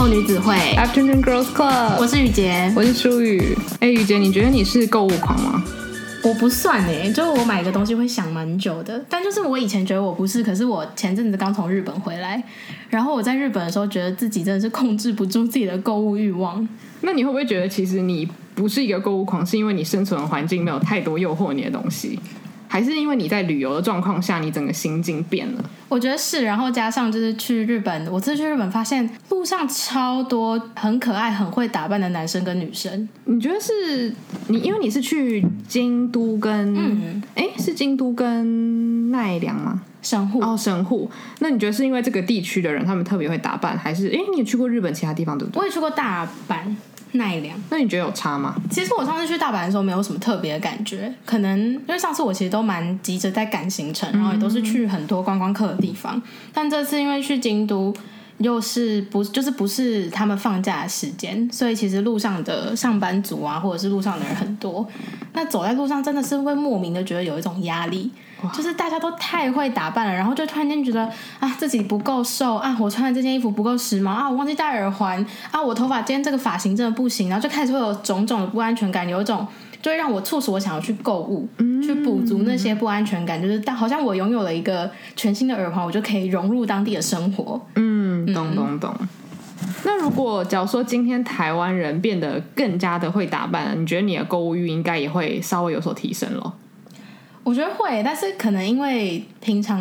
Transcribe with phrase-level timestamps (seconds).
[0.00, 3.54] 后女子会 Afternoon Girls Club，我是雨洁，我是舒雨。
[3.80, 5.62] 哎，雨洁，你觉得你是购物狂吗？
[6.24, 12.42] 我不算哎，就是我买个东西会想蛮久的，但就是我以前觉得我不是，可是我前阵子刚从日本回来，
[12.88, 16.66] 然后我在日本的时候觉得自己真的是控制不住自己的购物欲望。
[17.02, 22.18] 那你会不会觉得其实你不是一个购物狂，是因为你生存的环境没有太多诱惑你的东西？
[22.72, 25.64] 还是因为你在旅游的状况下，你整个心境变了？
[25.88, 33.08] 我觉得是，然后加上就是去日本，我这次去日本发现路上超多很可爱、很会打扮的男生跟女生。
[33.24, 34.14] 你觉得是
[34.46, 34.60] 你？
[34.60, 39.82] 因为你是去京都跟嗯，哎，是京都跟奈良吗？
[40.00, 41.10] 神户哦，神户。
[41.40, 45.60] 那你觉得是因为这个地区的人他们特别会打扮，还是哎，你也去过日本其他地方对不对？
[45.60, 46.60] 我也去过大阪。
[47.12, 48.54] 奈良，那你觉得有差吗？
[48.70, 56.16] 其实我上次去大阪的时候没有什么特别的感觉，可能因为上次我其实都蛮急着在赶行程，然后也都是去很多观光客的地方。
[56.16, 57.92] 嗯、但这次因为去京都，
[58.38, 64.86] 又是不就是不是他们放假的时间，所以其实路上的上班族啊，或者是路上的人很多，
[65.32, 68.10] 那走在路上真的是会莫名的觉得有一种压力。
[68.52, 79.46] 就是大家都太会打扮了，然后就突然间觉得啊自己不够瘦啊，我穿的这件衣服不够时髦啊，我忘记戴耳环啊，我头发今天这个发型真的不行，然后就开始会有种种的不安全感，有一种
[79.82, 87.60] 就会让我促使我想要去购物，嗯、去补足那些不安全感，就是但好像我拥有了一个全新的耳环，我就可以融入当地的生活。
[87.76, 88.94] 嗯，懂懂懂。
[89.84, 96.54] 那如果假如说今天台湾人变得更加的会打扮了，你觉得你的购物欲应该也会稍微有所提升了？
[97.42, 99.78] 我觉得会，但是可能因为平常，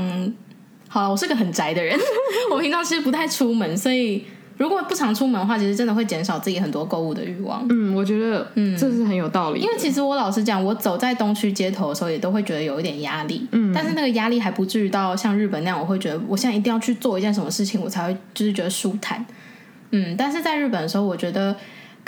[0.88, 1.98] 好了，我是个很宅的人，
[2.52, 4.24] 我平常其实不太出门，所以
[4.58, 7.66] 如果不常出门的话，其实真的会减少自己很多购物的欲望。
[7.70, 9.60] 嗯，我觉得，嗯，这是很有道理。
[9.60, 13.48] 因为其实我老实讲，我走在东区街头的时候，也都会觉得有一点压力。
[13.52, 19.26] 嗯，但是那个压力还不至于到像日本那样，我会觉得我现在一定要去做一件什么事情，我才会就是觉得舒坦。
[19.92, 21.56] 嗯，但是在日本的时候，我觉得。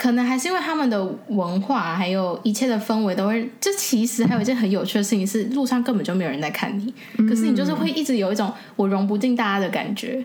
[0.02, 3.48] 可能还是因为他们的文化，还有一切的氛围都会。
[3.60, 10.24] 这其实还有一件很有趣的事情是，路上根本就没有人在看你，嗯、可是你就是会一直有一种我融不进大家的感觉，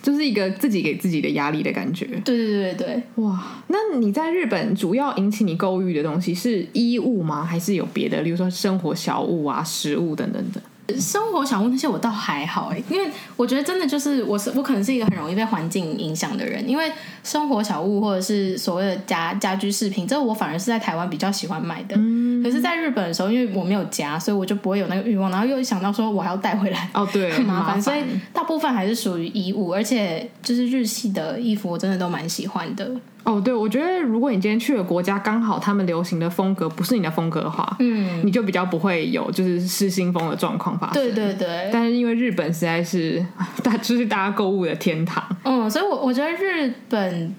[0.00, 2.06] 就是一个自己给自己的压力的感觉。
[2.24, 3.60] 对对对对，哇！
[3.66, 7.44] 那你在日本主要引起你购物欲的东西是衣物吗？
[7.44, 10.62] 还是有别的，例如说生活小物啊、食物等等的？
[10.98, 16.90] 生活小物那些我倒还好哎，因为我觉得真的就是我是我可能是一个很容易被环境影响的人，因为
[17.22, 21.94] 生活小物或者是所谓的家家居饰品，这我反而是在台湾比较喜欢买的。
[21.98, 32.90] 嗯、可是，在日本的时候，因为我没有家，所以我就不会有那个欲望，然后又想到说我还要带回来，哦对， 很，麻烦，所以大部分还是属于衣物，而且就是日系的衣服，我真的都蛮喜欢的。
[33.28, 40.94] 哦，对，我觉得如果你今天去的国家刚好他们流行的风格不是你的风格的话，嗯，你就比较不会有就是失心疯的状况发生。
[40.94, 41.68] 对对对。
[41.70, 43.22] 但是因为日本实在是
[43.62, 47.34] 大就是大家购物的天堂，嗯，所以我我觉得日本，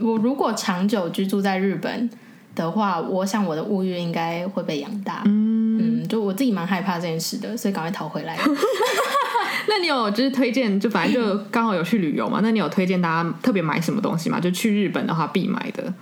[0.00, 2.08] 我如果长久居住在日本
[2.54, 5.22] 的话，我想我的物欲应该会被养大。
[5.26, 8.38] 嗯嗯，就我自己蛮害怕这件事的，所以赶快逃回来。
[9.66, 12.40] 那你有就是推荐，就反正就刚好有去旅游嘛？
[12.42, 14.38] 那你有推荐大家特别买什么东西吗？
[14.38, 15.92] 就去日本的话必买的。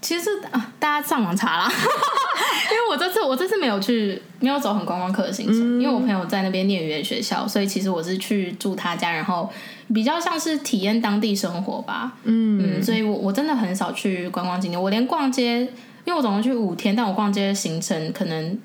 [0.00, 1.72] 其实啊，大家上网查啦，
[2.70, 9.48] 因为我这次我这次没有去，没有走很观光客的行程，嗯、因为我朋友在那边念语言学校，所以其实我是去住他家，然后
[9.94, 12.16] 比较像是体验当地生活吧。
[12.24, 15.60] 嗯嗯，所以我我真的很少去观光景点，我连逛街，
[16.04, 18.58] 因为我总共去五天，但我逛街的行程可能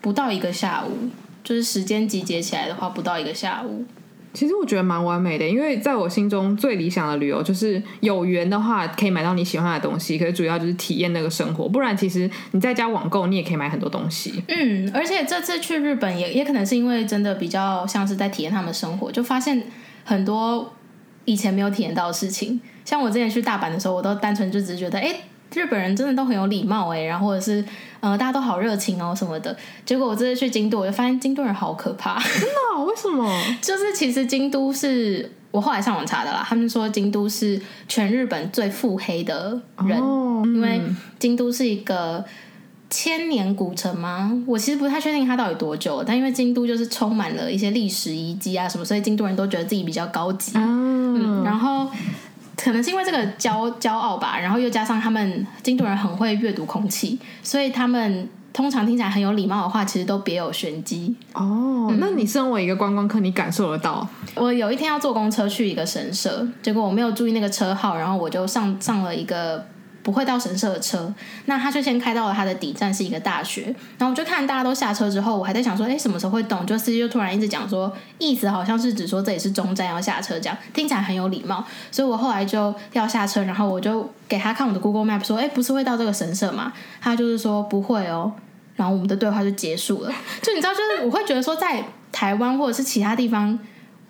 [0.00, 1.10] 不到一个下午。
[1.44, 3.84] 就是时间集结起来的话，不到一个下午。
[4.32, 11.68] 其实我觉得蛮完美的，因为在我心中最理想的旅游就是有缘的话可以买到你喜欢的东西，可是主要就是体验那个生活。
[11.68, 14.42] 不然其实你在家网购，你也可以买很多东西。
[14.48, 19.62] 嗯，而且这次去日本也也可能是因为真的比较像是在体验他们生活，就发现
[20.04, 20.72] 很多
[21.24, 22.60] 以前没有体验到的事情。
[22.84, 25.14] 像我之前去大阪的时候，我都单纯就只是觉得，哎。
[25.54, 27.64] 日本人真的都很有礼貌哎，然后或者是
[28.00, 29.56] 呃大家都好热情哦什么的。
[29.84, 32.18] 结果我这次去京都，我就发现京都人好可怕。
[32.20, 32.84] 真的？
[32.84, 33.30] 为什么？
[33.60, 40.80] 就是其实京都是我后来上网查的啦，他们说京都是全日本最腹黑的人，哦嗯、因为
[41.18, 42.24] 京都是一个
[42.88, 44.32] 千年古城吗？
[44.46, 50.56] 我其实不太确定它到底多久，但因为京都就是充满了一些历史遗迹啊什么，所以京都人都觉得自己比较高级。
[50.56, 51.88] 哦、嗯，然后。
[52.56, 61.14] 可能是因为这个骄骄傲吧，然后又加上他们京都人很会阅读空气，所以他们通常听起来很有礼貌的话，其实都别有玄机。
[61.32, 64.06] 哦，嗯、那你身为一个观光客，你感受得到？
[64.34, 69.66] 我有一天要坐公车去一个神社，结果我没有注意那个车号，然后我就上上了一个
[70.02, 71.12] 不会到神社的车，
[71.46, 76.66] 那他就先开到了他的底站是一个大学，然后我就看大家都下车之后，我还在想说，哎，什么时候会动？
[76.66, 86.72] 就司机就突然一直讲说，意思好像是指说这里是中站要下车，这样听起来很有礼貌，所以我后来就要下车，然后我就给他看我的 Google Map 说，哎，不是会到这个神社吗？
[87.00, 88.32] 他就是说不会哦，
[88.76, 90.12] 然后我们的对话就结束了。
[90.40, 93.58] 就你知道，就是我会觉得说，在台湾或者是其他地方。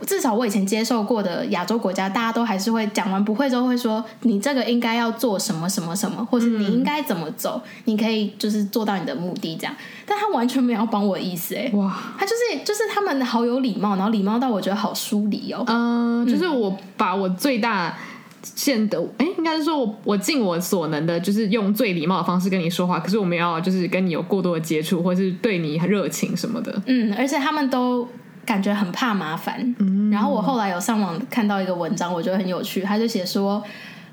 [0.06, 9.74] 至少我以前接受过的亚洲国家，大家都还是会讲完不会之后会说，你这个应该要做什么什么什么，或是你应该怎么走，嗯、你可以就是做到你的目的这样。
[10.04, 15.64] 但他完全没有帮我的意思哎，哇，他就是就是他们好有礼貌，然后礼貌到我觉得好疏离哦。
[15.66, 17.96] 嗯，就是我把我最大
[18.42, 22.98] 限的哎，应该是说我我尽我所能的，就是用最礼貌的方式跟你说话。
[22.98, 26.82] 可是我没有就是跟你有过多的接触，或是对你很热情什么的。
[26.86, 28.08] 嗯，而且他们都。
[28.44, 33.62] 感觉很怕麻烦，嗯，然后我后来有上网看到一个文章，我觉得很有趣，他就写说，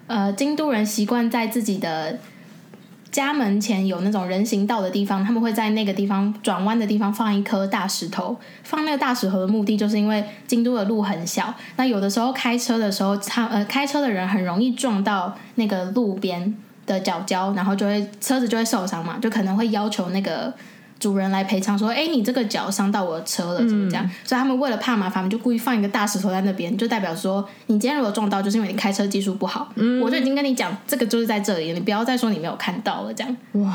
[0.06, 2.20] 呃，京都人习惯在自己的
[3.12, 16.56] 家门前有那种人行道的地方，他们会在那个地方转弯的地方放一颗大石头，放那个大石头的目的就是因为京都的路很小，那有的时候开车的时候，他呃开车的人很容易撞到那个路边
[16.86, 20.54] 的角角，然后就会车子就会受伤嘛，就可能会要求那个。
[21.00, 29.72] 主人来赔偿说：“哎，你这个脚伤到我的车了，怎么这样？”所以他们为了怕麻烦，就故意放一个大石头在那边，就代表说，你今天如果撞到，就是因为你开车技术不好。
[29.76, 33.38] 嗯，我就已经跟你讲，这个就是在这里，你不要再说你没有看到了，这样。
[33.54, 33.74] 哇，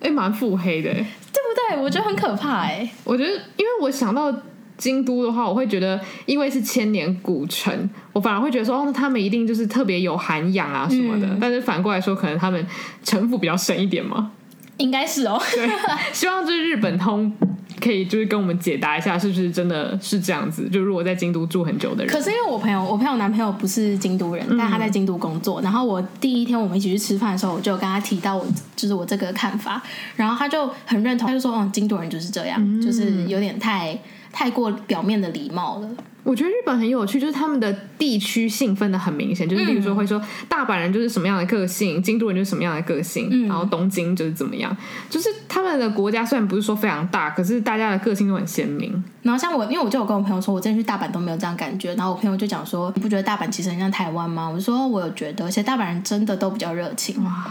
[0.00, 1.82] 哎，蛮腹黑的， 对不对？
[1.82, 2.86] 我觉得很可怕，哎。
[3.04, 4.30] 我觉得，因为我想到
[4.76, 11.26] 京都的话，我会觉得，因为是千年古城，我反而会觉得说，哦，他们一定就是特别有涵养啊什么的。
[11.26, 12.66] 嗯，但是反过来说，可能他们
[13.02, 14.32] 城府比较深一点嘛。
[14.78, 15.68] 应该是哦，对，
[16.12, 17.32] 希望就是日本通
[17.80, 20.68] 可以就是跟我们解答一下，是不是真的是这样子？
[20.68, 25.60] 就如果在京都住很久的人，可是因为我朋友，我朋友男朋友不是京都人，但他在京都工作。
[25.60, 29.82] 嗯、然后我第一天我们一起去吃饭的时候，我就跟他提到我就是我这个看法，
[30.16, 33.98] 然后他就很认同，他就说：“嗯，京都人就是这样，嗯、就是有点太
[34.34, 35.88] 太过表面的礼貌了。”
[36.24, 44.74] 我觉得日本很有趣，就是他们的地区性分的很明显，就是比如说会说大阪人就是什么样的个性，京都人就是什么样的个性，嗯、然后东京就是怎么样，
[45.10, 49.04] 就是他们的国家虽然不是说非常大，可是大家的个性都很鲜明。
[49.20, 54.48] 然后像我，因为我就有跟我朋友说，我之前去大阪都没有这样感觉，然后我朋友就讲说，你不觉得大阪其实很像台湾吗？
[54.48, 57.22] 我就说我有觉得，而且大阪人真的都比较热情。
[57.22, 57.50] 哇，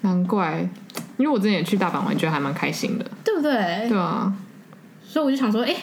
[0.00, 0.66] 难怪，
[1.18, 3.86] 因为我之前也去大阪玩，觉得还蛮开心的，对不对？
[3.90, 4.32] 对啊，
[5.10, 5.74] 所以我就想说，哎。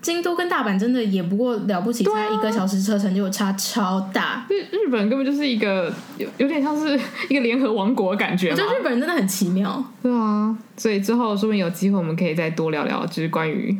[0.00, 4.46] 京都跟大阪真的也不过了不起，才一个小时车程就差超大。
[4.48, 6.96] 日日本根本就是一个有有点像是
[7.28, 8.50] 一个联合王国的感觉。
[8.50, 9.84] 我觉得日本人真的很奇妙。
[10.00, 13.76] 对啊，所以之后说不定有机会我们可以再多聊聊，就是关于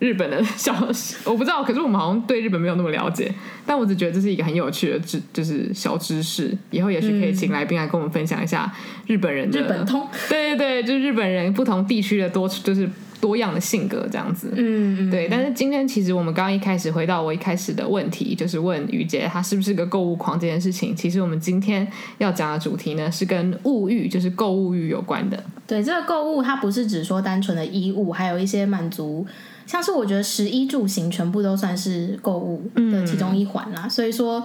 [0.00, 1.16] 日本的小事。
[1.24, 3.32] 我不知道，可是我们好像对日本没有那么了解。
[3.64, 6.54] 但我只觉得这是一个很有趣的知，就是小知识。
[6.70, 8.70] 以后也许可以请来宾来跟我们分享一下
[9.06, 10.06] 日本人的日本通。
[10.28, 12.86] 对对对，就是日本人不同地区的多，就是。
[13.24, 15.26] 多样的性格这样子，嗯，对。
[15.30, 20.94] 但是今天其实我们刚刚一开始回到我一开始的问题，就是问于姐她是不是个购物狂这件事情。
[20.94, 25.42] 其实我们今天要讲的主题呢，是跟物欲，就是购物欲有关的。
[25.66, 29.26] 对，这个购物它不是只说单纯的衣物，还有一些满足，
[29.66, 33.84] 像是我觉得食衣住行全部都算是购物的其中一环啦。
[33.84, 34.44] 嗯，所以说，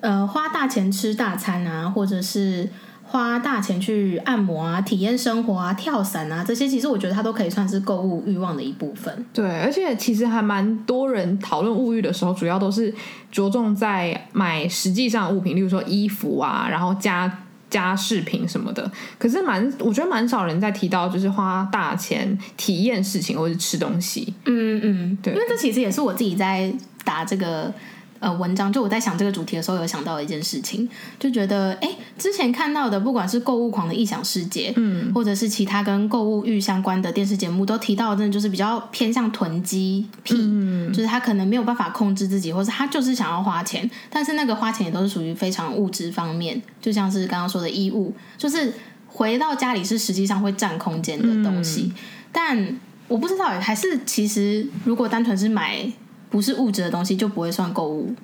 [0.00, 2.68] 呃，花大钱吃大餐啊，或者是。
[3.10, 9.24] 花大钱去按摩啊，体验生活啊，跳伞啊，这些其实我觉得它都可以算是购物欲望的一部分。
[9.32, 12.94] 对，而且其实还蛮多人讨论物欲的时候，主要都是
[13.32, 18.90] 着重在买实际上的物品，例如说衣服啊，然后家家饰品什么的。
[19.18, 24.34] 可是蛮，我觉得蛮少人在提到就是花大钱体验事情或者是吃东西。
[24.44, 26.70] 嗯嗯，对，因为这其实也是我自己在
[27.04, 27.72] 打这个。
[28.20, 30.88] 呃，文章就我在想这个主题的时候，有想到一件事情，
[31.20, 48.72] 就觉得，哎，之前看到的，不管是购物狂的异想世界，嗯，或者是其他跟购物欲相关的电视节目，都提到，真的就是比较偏向囤积癖，嗯，就是他可能没有办法控制自己，或是他就是想要花钱，但是那个花钱也都是属于非常物质方面，就像是刚刚说的衣物，就是
[49.06, 55.88] 回到家里是实际上会占空间的东西，嗯，但我不知道，还是其实如果单纯是买。
[56.30, 58.14] 不是物质的东西就不会算购物。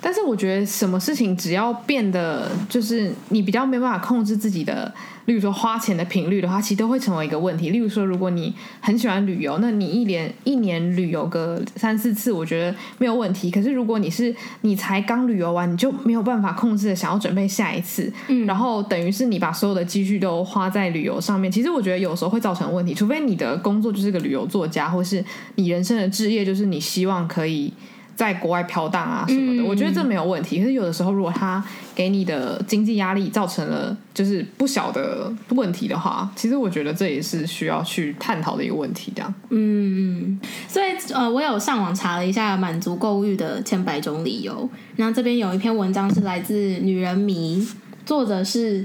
[0.00, 4.92] 但是我觉得什么事情只要变得就是你比较没办法控制自己的，
[5.24, 7.70] 例如说花钱的频率的话，其实都会成为一个问题。
[7.70, 13.50] 例如说，如果你很喜欢旅游，那你一年一年旅游个三四次，我觉得没有问题。
[13.50, 21.50] 可是如果你是你才刚旅游完，你就没有办法控制的想要准备下一次，嗯，然后等于是你把所有的积蓄都花在旅游上面。
[21.50, 25.24] 其实我觉得有时候会造成问题，除非你的工作就是个旅游作家，或是
[25.54, 27.72] 你人生的志业就是你希望可以。
[28.14, 30.58] 在国外飘荡啊什么的，嗯、我觉得这没有问题。
[30.58, 31.62] 可是有的时候，如果他
[31.94, 39.12] 给你的经济压力造成了就是不小的问题的话，其实我觉得这也是需要去探讨的一个问题。
[39.16, 40.38] 这样，嗯，
[40.68, 44.68] 所以呃，我有上网查了一下满足购物欲的千百种理由。
[44.96, 47.60] 然后这边有一篇文章是来自《女人迷》，
[48.04, 48.84] 作者是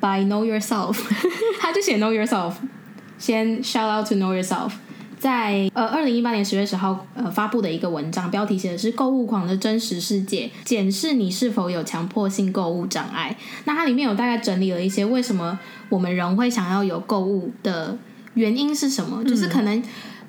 [0.00, 0.98] By Know Yourself，
[1.60, 2.54] 他就写 Know Yourself，
[3.18, 4.72] 先 Shout out to Know Yourself。
[5.18, 13.34] 在呃，二零一八年十月十号呃发布的一个文章，标题写的是“购物狂的真实世界”，检视你是否有强迫性购物障碍。
[13.64, 15.58] 那它里面有大概整理了一些为什么
[15.88, 17.96] 我们人会想要有购物的
[18.34, 19.82] 原因是什么，就是可能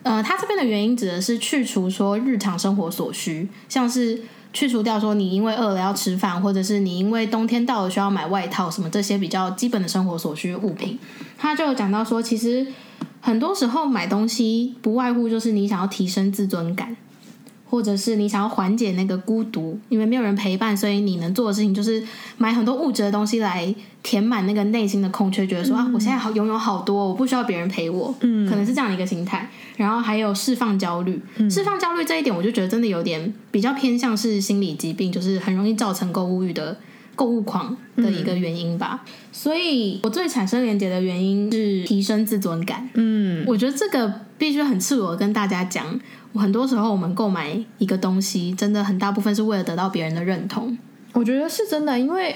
[0.04, 4.22] 呃，它这边的原因指的是去除说日常生活所需，像是
[4.54, 10.98] 去除掉说你因为饿了要吃饭，或者是你因为冬天到了需要买外套什么这些比较基本的生活所需物品。
[11.38, 12.66] 他就有讲到说，其实。
[13.22, 16.96] 很多时候买东西不外乎就是你想要提升自尊感，
[17.70, 22.02] 或者是你想要缓解那个孤独，因为没有人陪伴，所以你能做的事情就是
[22.38, 29.50] 买很多物质的东西来填满那个内心的空缺，觉得说啊，我现在好拥有好多，我不需要别人陪我，嗯，可能是这样的一个心态。
[29.76, 31.22] 然后还有释放焦虑，
[31.52, 36.78] 释放焦虑这一点，我就觉得真的有点比较偏向是心理疾病，就是很容易造成购物欲的。
[37.18, 42.88] 购物狂的一个原因吧，嗯、所以我最产生连结的原因是提升自尊感。
[42.94, 46.00] 嗯，我觉得这个必须很赤裸的跟大家讲，
[46.36, 50.78] 很多时候我们购买一个东西，真的很大部分是为了得到别人的认同。
[51.14, 52.36] 我觉得是真的，因为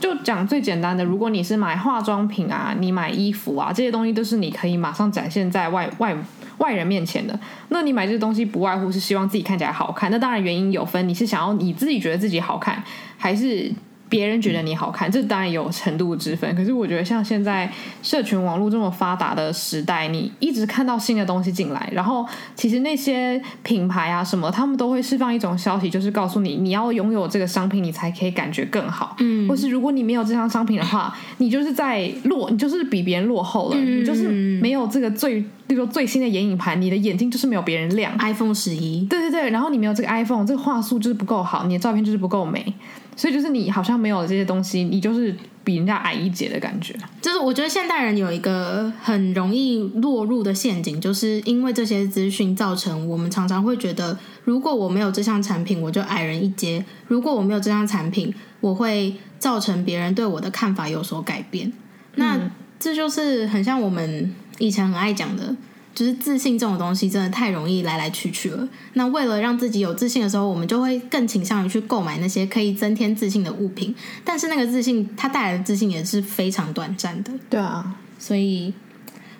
[0.00, 6.16] 就讲最简单的，如果你是买化妆品啊，你买衣服啊，这些东西都是你可以马上展现在外外
[6.56, 7.38] 外人面前的。
[7.68, 10.10] 那你买这些东西，不外乎是希望自己看起来好看。
[10.10, 12.82] 那当然原因有分，你是想要你自己觉得自己好看，
[13.18, 13.70] 还是？
[14.08, 16.54] 别人觉得你好看，这当然有程度之分。
[16.54, 17.70] 可是我觉得，像现在
[18.02, 29.16] 社群网络这么发达的时代，你一直看到新的东西进来，然后其实那些品牌啊什么，他们都会释放一种消息，就是告诉你，你要拥有这个商品，你才可以感觉更好。
[29.18, 33.76] 嗯，或是如果你没有这项商品的话，你就是在落，你就是比别人落后了。
[33.76, 34.28] 嗯，你就是
[34.60, 38.16] 没有这个最，比如说最新的眼影盘，你的眼睛就是没有别人亮。
[38.18, 42.72] iPhone 十一，对对对，然后你没有这个 iPhone，这个画素就是不够好，你的照片就是不够美。
[43.16, 46.94] 所以就是你好像没有这些东西，你就是比人家矮一截的感觉。
[47.20, 61.72] 就是我觉得现代人有一个很容易落入的陷阱，就是因为这些资讯造成我们常常会觉得，如果我没有这项产品，我就矮人一截；如果我没有这项产品，我会造成别人对我的看法有所改变。
[62.16, 62.38] 那
[62.78, 65.54] 这就是很像我们以前很爱讲的。
[65.94, 68.68] 就是自信这种东西真的太容易来来去去了。
[68.94, 73.94] 那为了让自己有自信的时候，我们就会更倾向于去购买那些可以增添自信的物品。
[74.24, 77.30] 但是那个自信，它带来的自信也是非常短暂的。
[77.48, 78.74] 对啊，所以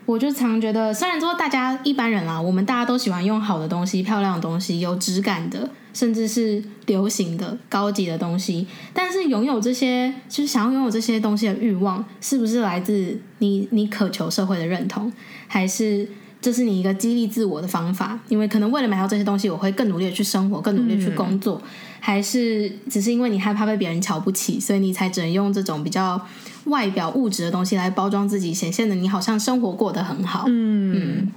[0.07, 8.67] 我就常觉得，虽然说大家一般人啊，我们大家都喜欢用好的东西、漂亮的东西、有质感的，甚至是流行的、高级的东西。
[8.93, 15.13] 但是拥有这些，就是想要拥有这些东西的欲望，是不是来自你你渴求社会的认同，
[15.49, 16.09] 还是？
[16.45, 21.69] 这是你一个激励自我的方法，因为可能为了买到这些东西，我会更努力的去生活，更努力去工作，嗯、
[22.01, 26.21] 还是只是因为你害怕被别人瞧不起，所以你才只能用这种比较
[26.67, 30.45] 外表物质的东西来包装自己，显现的你好像生活过得很好。
[30.49, 31.33] 嗯，嗯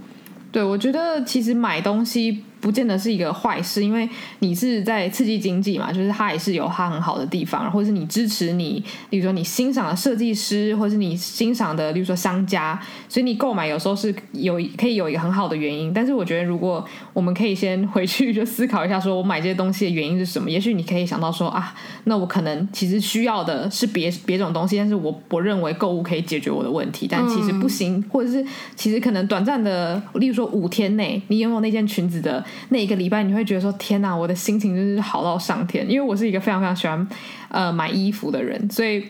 [0.52, 2.44] 对，我觉得其实买东西。
[2.60, 4.10] 不见得是一个坏事，因为
[4.40, 15.94] 你是在刺激经济嘛，就是它也是有它很好的地方，或者是你支持你，比如说你欣赏的设计师，或者是你欣赏的，比如说商家，所以你购买有时候是有可以有一个很好的原因。
[15.94, 16.84] 但是我觉得，如果
[17.14, 20.50] 我们可以先回去就思考一下，说我买这些东西的原因是什么？
[20.50, 28.46] 也许你可以想到说啊，那我可能其实需要的是别别种东西，但是我我认为购物可以解决我的问题，但其实不行，或者是
[28.76, 32.44] 其实可能短暂的，例如说五天内你拥有那件裙子的。
[32.70, 37.08] 那一个礼拜，你会觉得说：“天哪，我的心情真是好到上天。”因为我是一个非常非常喜欢
[37.50, 39.04] 呃买衣服的人，所以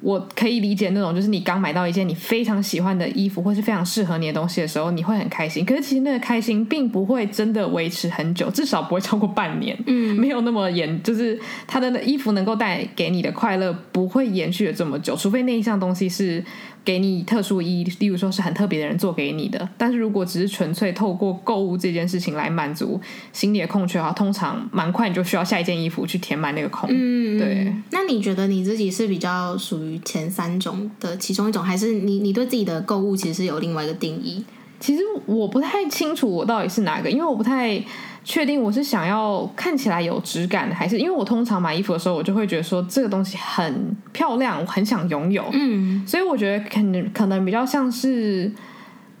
[0.00, 5.64] 我可以理解那种，就是你刚买到一件你非常喜欢的衣服，或是非常适合你的东西的时候，你会很开心。
[5.64, 9.76] 可是其实那个开心并不会真的维持很久，至少不会超过半年。
[9.86, 16.44] 嗯，没有那么严，就是他的衣服能够带给你的快乐不会延续了这么久，除非那一项东西是。
[16.88, 19.68] 给你特殊意义，例如说是很特别的人做给你的。
[19.76, 22.98] 但是如果只是纯粹透过购物这件事情来满足
[23.30, 26.88] 心里的空缺的话，通常蛮快你就需要下一件衣服去填满那个空。
[26.90, 27.70] 嗯，对。
[27.90, 34.42] 那你觉得你自己是比较属于前三种的其中一种，还是你你对自己的购物其实是有另外一个定义？
[34.80, 37.82] 其实我不太清楚我到底是哪个，因为我不太。
[38.24, 45.42] 确定我是想要看起来有质感，还是因为我通常买衣服的时候，我就会觉得说这个东西很漂亮，我很想拥有。
[45.54, 48.52] 嗯，所以我觉得可能可能比较像是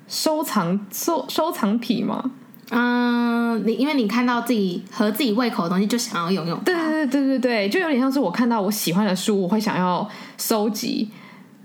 [0.06, 2.32] 收藏收收藏品嘛。
[2.68, 6.54] 嗯，你因为你看到自己合自己胃口的东西，就想要拥有。
[6.58, 11.08] 对对对对对对，就有点像是我看到我喜欢的书，我会想要收集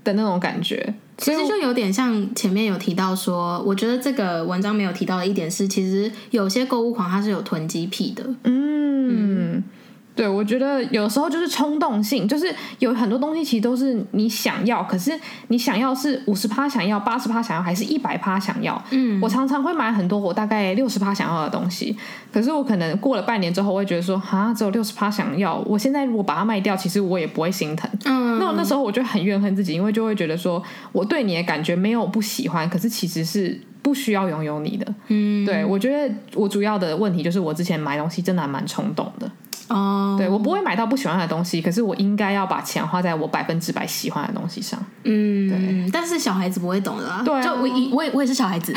[0.02, 0.94] 的那种感觉。
[1.16, 8.24] 其实就有点像前面有提到说，我觉得这个文章没有提到的一点是，其实有些购物狂他是有囤积癖的。
[8.44, 9.54] 嗯。
[9.56, 9.64] 嗯
[10.16, 15.18] 对，我觉得有时候就是冲动性，就是有很多东西其实都是你想要，可是
[15.48, 18.80] 你想要是五十趴想要，八十趴想要，还是一百趴想要？
[18.90, 21.96] 嗯，我常常会买很多我大概六十趴想要的东西，
[22.32, 27.90] 可是我可能过了半年之后，我会觉得说，啊，只有六十趴想要，我现在如果把它卖掉，其实我也不会心疼。
[28.04, 34.94] 嗯，那我那时候我就很怨恨自己，因为就会觉得说我对你的感觉没有不喜欢，可是其实是不需要拥有你的。
[35.08, 39.28] 嗯，对，我觉得我主要的问题就是我之前买东西真的还蛮冲动的。
[39.68, 40.18] 哦，oh.
[40.18, 44.78] 对，我不会买到不喜欢的东西，可是我应该要把钱花在我百分之百喜欢的东西上。
[45.04, 45.90] 嗯，对。
[45.90, 47.22] 但是小孩子不会懂的啦。
[47.24, 48.74] 对啊，就我我也我也是小孩子，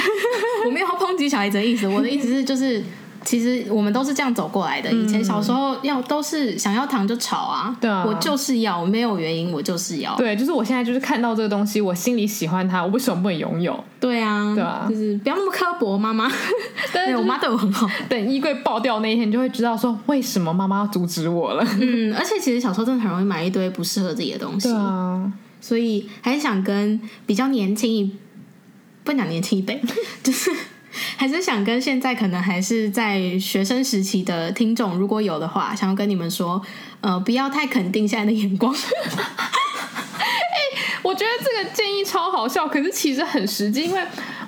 [0.65, 1.87] 我没有要抨击小孩子的意思。
[1.87, 2.83] 我的意思是就是。
[3.27, 4.89] 其实我们都是这样走过来的。
[4.89, 10.15] 以前小时候要都是想要糖就吵啊，对啊，我就是要，没有原因，我就是要。
[10.15, 13.83] 对，就是我现在就是看到这个东西，我心里喜欢它，我为什么不能拥有？
[13.99, 16.31] 对啊，对啊，就是不要那么刻薄，妈妈。
[16.93, 17.85] 对，我妈对我很好。
[18.07, 21.67] 等衣柜爆掉那一天，你就会知道说为什么妈妈要阻止我了。
[21.81, 24.69] 嗯，而且其实小时候真的很容易买一堆不适合自己的东西。
[24.69, 25.29] 对啊，
[25.59, 28.15] 所以还是想跟比较年轻一，
[29.03, 29.81] 不讲年轻一辈，
[30.23, 30.49] 就是。
[31.17, 36.61] 还是想跟现在可能还是在学生时期的听众，如果有的话，想要跟你们说，
[37.01, 38.73] 呃，不要太肯定现在的眼光。
[38.75, 40.59] 哎
[41.03, 43.83] 我觉得这个建议超好笑，可是其实很实际。
[43.83, 44.01] 因为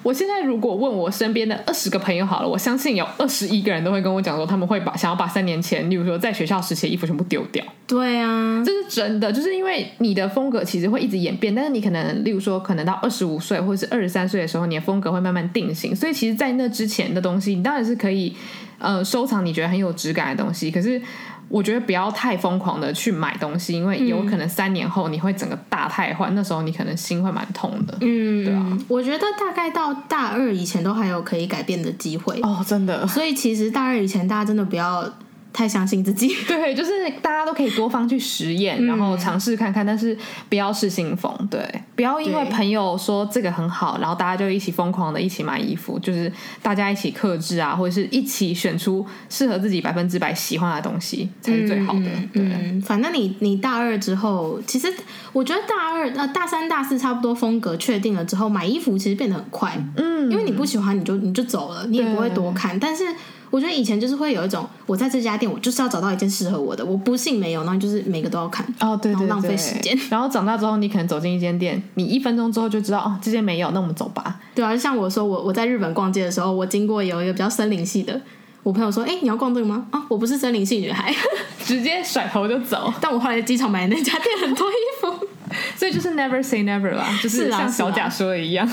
[0.04, 7.64] 我现在如果问我身边的二十个朋友好了，我相信有二十一个人都会跟我讲说，他们会把想要把三年前，例如说在学校时期的衣服全部丢掉。
[7.86, 15.96] 对啊，这是真的，就是因为你的风格其实会一直演变，但是你可能，例如说，可能到二十五岁或者是二十三岁的时候，你的风格会慢慢定型。
[15.96, 18.36] 所以，其实，在那之前的东西，你当然是可以
[18.78, 21.02] 呃收藏你觉得很有质感的东西，可是。
[21.50, 27.98] 我觉得不要太疯狂的去买东西，因为有可能三年后你会整个大汰换，嗯、那时候你可能心会蛮痛的。
[28.02, 28.78] 嗯，对啊。
[28.88, 33.06] 我觉得大概到大二以前都还有可以改变的机会哦，真的。
[33.08, 35.12] 所以其实大二以前大家真的不要。
[35.52, 41.60] 太相信自己， 对，就是大家都可以多方去实验，嗯、然后尝试看看，但是不要失心疯，对，
[41.96, 46.32] 不要因为朋友说这个很好，然后大家就一起疯狂的一起买衣服，就是
[46.62, 52.00] 大家一起克制啊，或者是一起选出适合自己百分之百喜欢的东西才是最好的。
[52.00, 54.88] 嗯、对、嗯，反正你你大二之后，其实
[55.34, 63.04] 我觉得大二呃大三大四差不多风格确定了之后，买衣服其实变得很快，嗯，因为你不喜欢你就你就走了，你也不会多看，但是。
[63.50, 66.86] 我觉得以前就是会有一种，我在这家店，我就是要找到一件适合我的。
[66.86, 69.98] 我不信没有，那就是每个都要看哦，对对对，浪费时间。
[70.10, 74.40] 然后长大之后，你可能走进一间店，你一分钟之后就知道哦，这间没有，那我们走吧。
[74.54, 78.22] 对啊，就像我说，我我在日本逛街的时候，我经过有一个比较森林系的，
[78.62, 79.88] 我朋友说，哎，你要逛这个吗？
[79.92, 81.14] 啊，我不是森林系女孩，
[81.66, 82.94] 直接甩头就走。
[83.02, 85.28] 但我后来在机场买的那家店很多衣服，
[85.76, 88.70] 所以就是 never say never 啦，就是像小贾说的一样。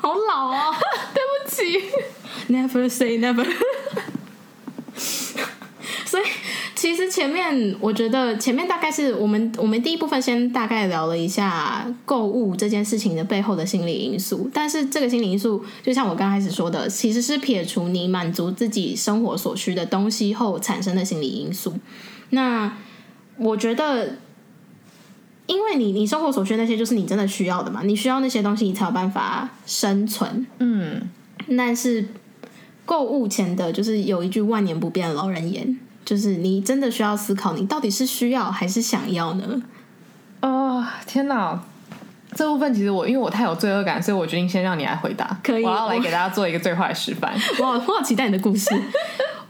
[0.00, 0.74] 好老哦，
[1.14, 2.52] 对不起。
[2.52, 3.46] Never say never。
[6.06, 6.22] 所以
[6.74, 21.74] 其实前面我觉得前面大概是我们我们第一部分先大概聊了一下购物这件事情的背后的心理因素，但是这个心理因素就像我刚开始说的，其实是撇除你满足自己生活所需的东西后产生的心理因素。
[22.30, 22.78] 那
[23.36, 24.16] 我觉得，
[25.48, 30.46] 因为你你生活所需那些就是你真的需要的嘛，你需要那些东西你才有办法生存。
[30.60, 31.10] 嗯，
[31.56, 32.06] 但是。
[32.88, 39.62] 购物前的就是有一句万年不变的老人言，就是你真的需要思考，你到底是需要还是想要呢？
[40.40, 41.60] 哦，天哪！
[42.34, 45.38] 这部分其实我因为我太有罪恶感，所以我决定先让你来回答。
[45.44, 47.34] 可以，我要来给大家做一个最坏的示范。
[47.60, 48.74] 我我好期待你的故事。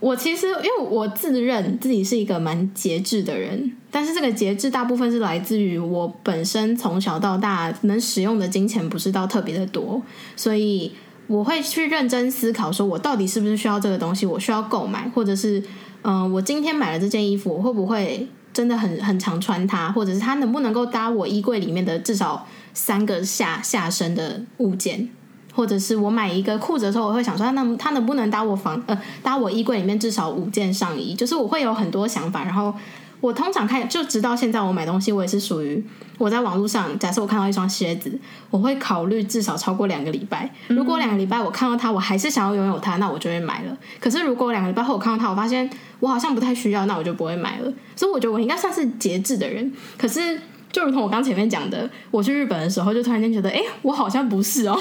[0.00, 10.02] 我其实因为我自认自己是一个蛮节制的人，但是这个节制大部分是来自于我本身从小到大能使用的金钱不是到特别的多，
[10.36, 10.92] 所以。
[11.28, 15.62] 我会去认真思考，说我到底是不是需要这个东西，我需要购买，或者是，
[16.00, 25.10] 嗯、我今天买了这件衣服，我会不会真的很很常穿它，或者是它能不能够搭我衣柜里面的至少三个下下身的物件，
[25.58, 32.72] 或者是我买一个裤子的时候，我会想说，它能它能不能搭我房呃搭我衣柜里面至少五件上衣，就是我会有很多想法，然后。
[33.20, 35.84] 我通常看，就直到现在，我买东西我也是属于
[36.18, 38.16] 我在网络上，假设我看到一双鞋子，
[38.48, 40.48] 我会考虑至少超过两个礼拜。
[40.68, 43.76] 如果两个礼拜我看到它，我还是想要拥有它，那我就会买了。
[43.98, 45.68] 可是如果两个礼拜后我看到它，我发现
[45.98, 47.72] 我好像不太需要，那我就不会买了。
[47.96, 49.72] 所以我觉得我应该算是节制的人。
[49.96, 50.40] 可是
[50.72, 54.78] 就如同我刚前面讲的，我去日本的时候，就突然间觉得，哎，我好像不是哦。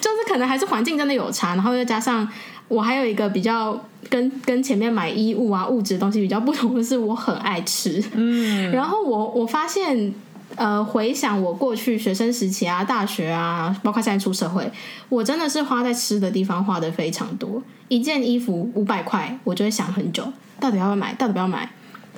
[0.00, 2.28] 就是可能还是环境真的有差，然后又加上
[2.68, 10.12] 我还有一个比较跟跟前面买衣物啊物质的东西比较不同的是，我很爱吃，嗯，然后我我发现。
[10.56, 14.68] 呃，回想我过去学生时期啊，大学啊，包括现在出社会，
[15.08, 17.62] 我真的是花在吃的地方花的非常多。
[17.86, 20.24] 一件衣服五百块，我就会想很久，
[20.58, 21.70] 到底要不要买，到底要不要买。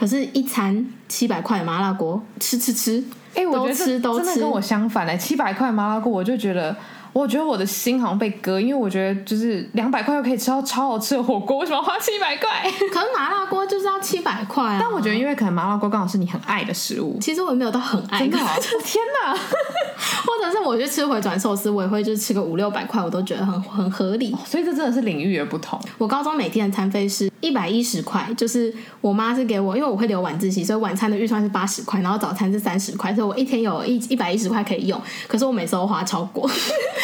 [0.02, 2.98] 可是，一餐七百块麻辣锅，吃吃吃，
[3.34, 5.16] 哎、欸，我觉得吃都吃，真的跟我相反嘞。
[5.16, 6.76] 七百块麻辣锅，我就觉得。
[7.12, 12.70] 我觉得我的心好像被割，因为我觉得就是两百块又可以吃到超好吃的火锅，为什么花七百块？
[12.92, 14.78] 可是麻辣锅就是要七百块啊！
[14.80, 17.18] 但我觉得，因为可能麻辣锅刚好是你很爱的食物。
[17.20, 18.56] 其实我也没有到很爱，真的、啊。
[18.84, 19.34] 天哪！
[19.34, 24.34] 或者是我去吃回转寿司，我也会就是吃个五六百块，我都觉得很很合理。
[24.46, 25.78] 所以这真的是领域的不同。
[25.98, 35.00] 我高中每天的餐费是一百一十块，就是我妈是给我，因为我会留晚自习，所以晚餐的预算是八十块，然后早餐是三十块，所以我一天有一一百一十块可以用。
[35.28, 36.48] 可是我每次都花超过，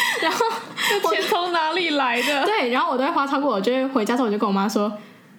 [0.21, 0.45] 然后。
[1.11, 2.43] 钱从哪里来的？
[2.45, 4.91] 对，然后我都会花超过，我就会回家之后我就跟我妈说：“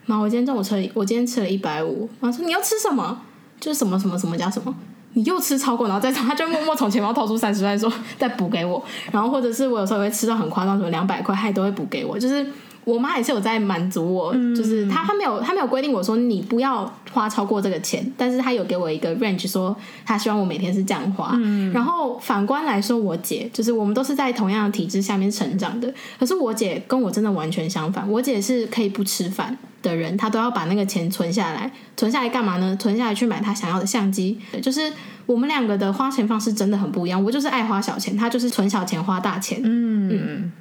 [0.06, 3.20] 妈，我今天中午吃了，我今天吃了一百五。”妈说：“你要吃什么？
[3.58, 4.72] 就是什么什么什么加什么？
[5.14, 8.80] 你又吃超过，然后再他就默默从钱包掏出三十块说再补给我。
[9.10, 12.46] 然后或者是我有时候也会吃到很夸张，什么两百块，他也都会补给我，就是。”
[12.90, 19.74] 我妈也是有在满足我，嗯、就是她她没有她没有规定我说你不要花超过这个钱，但是她有给我一个 range，说
[20.04, 21.32] 她希望我每天是这样花。
[21.34, 28.08] 嗯、然后反观来说，我姐就是我们都是在同样的体制下面成长的，可是我姐跟我真的完全相反。
[28.10, 32.76] 我姐是可以不吃饭的人，她都要把那个钱存下来，存下来干嘛呢？
[32.78, 34.38] 存下来去买她想要的相机。
[34.60, 34.92] 就是
[35.26, 37.22] 我们两个的花钱方式真的很不一样。
[37.22, 39.60] 我就是爱花小钱，她就是存小钱花大钱。
[39.62, 40.08] 嗯。
[40.12, 40.52] 嗯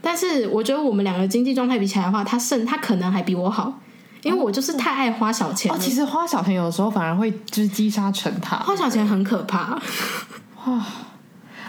[0.00, 3.80] 但是我觉得我们两个经济状态比起来的话，他胜他可能还比我好，
[4.22, 5.72] 因为我就是太爱花小钱。
[5.72, 9.80] 哦，其实花小钱有的时候反而会就是积沙成塔，花小钱很可怕。
[10.66, 10.86] 哇！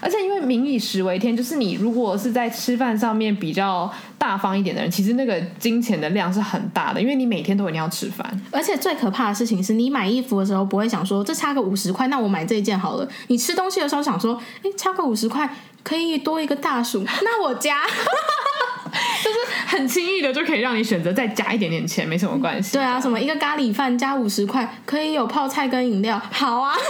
[0.02, 8.42] 而且因为民以食为天，就是你如果是在吃饭上面比较大方一点的人，其实那个金钱的量是很大的，因为你每天都一定要吃饭。
[8.50, 13.06] 而且最可怕的事情是你买衣服的时候不会想说这差个五十块，那我买这一件好了。
[13.28, 15.54] 你吃东西的时候想说，哎，差个五十块。
[15.90, 17.82] 可以多一个大薯， 那我加，
[19.24, 22.74] 就是很轻易的就可以让你选择再加一点点钱，没什么关系。
[22.74, 26.76] 对啊，什么一个咖喱饭加五十块，可以有泡菜跟饮料，好啊。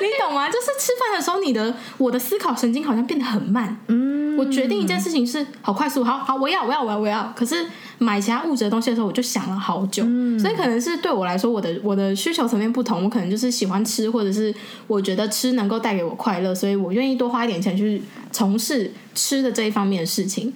[0.00, 0.48] 你懂吗？
[0.50, 3.78] 就是吃饭的时候，你的我的思考神经好像变得很慢。
[3.86, 7.32] 嗯，我决定一件事情是好快速，好好，我要我要我要我要。
[7.36, 7.66] 可是
[7.98, 10.02] 买其他物质的东西的时候，我就想了好久。
[10.06, 14.54] 嗯，所以可能是对我来说，我的我的需求层面不同，我可能就是喜欢吃，或者是
[14.86, 20.52] 我觉得吃能够带给我快乐，所以我愿意多花一点钱去从事吃的这一方面的事情。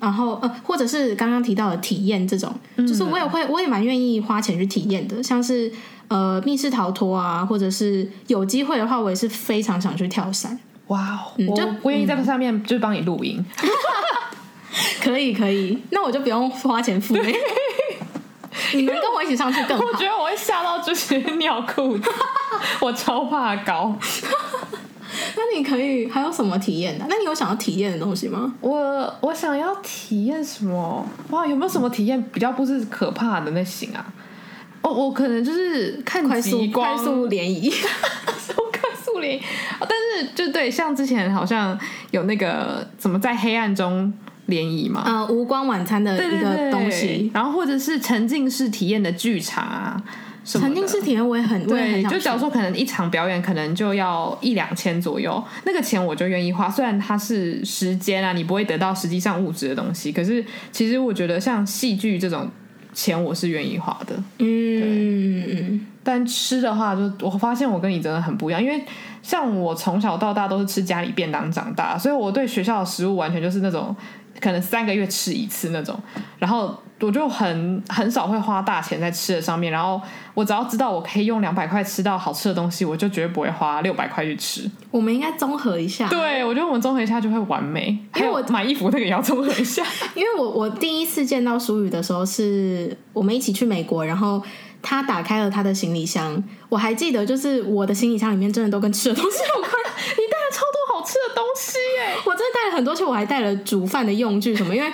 [0.00, 5.70] 然后呃，或者是刚刚提到的体验这种，就是我也会我也蛮愿意花钱去体验的，像是。
[6.08, 10.58] 呃，密室逃脱啊，或者是有机会的话，我也是非常想去跳伞。
[10.88, 13.44] 哇哦，嗯、就我愿意在上面就是帮你录音，
[15.02, 17.22] 可以可以，那我就不用花钱付了。
[18.74, 19.84] 你们跟我一起上去更好。
[19.84, 22.10] 我觉得我会吓到就是尿裤子，
[22.80, 23.96] 我超怕高。
[25.36, 27.06] 那你可以还有什么体验的？
[27.08, 28.52] 那你有想要体验的东西吗？
[28.60, 31.06] 我我想要体验什么？
[31.30, 34.04] 哇，有没有什么体验比较不是可怕的那型啊？
[34.82, 38.32] 我我可能就是看快速快速联谊，快
[39.12, 39.42] 速联谊，
[39.80, 41.78] 但是就对，像之前好像
[42.10, 44.12] 有那个怎么在黑暗中
[44.46, 50.02] 联谊嘛，呃，无光晚餐的一个东西，然后或者是沉浸式体验的剧场啊，
[50.44, 62.48] 沉浸式体验我也很对，就假如说可能一场表演可能就要一两千左右，那个钱我就愿意花，虽然它是时间啊，你不会得到实际上物质的东西，可是其实我觉得像戏剧这种。
[62.94, 68.82] 钱我是愿意花的，嗯嗯，但吃的话，就我发现我跟你真的很不一样，因为
[69.20, 73.94] 像我从小到大都是吃家里便当长大，所以我对学校的食物完全就是那种
[74.40, 75.94] 可能三个月吃一次那种，
[76.38, 80.00] 然后我就很很少会花大钱在吃的上面，然后
[80.32, 84.70] 我只要知道我可以用两百块吃到好吃的东西，我就绝对不会花六百块去吃。
[84.90, 87.98] 我们应该综合一下，对，我觉得我们综合一下就会完美。
[88.16, 89.84] 因为我买衣服那个也要综合一下，
[90.16, 94.42] 因为我我第一次见到舒宇的时候是我们一起去美国，然后
[94.82, 104.90] 他打开了他的行李箱，我还记得就是我的行李箱里面真的都跟吃的东西有关，你带了超多好吃的东西耶， 我真的带了很多，其实我还带了煮饭的用具什么，因为。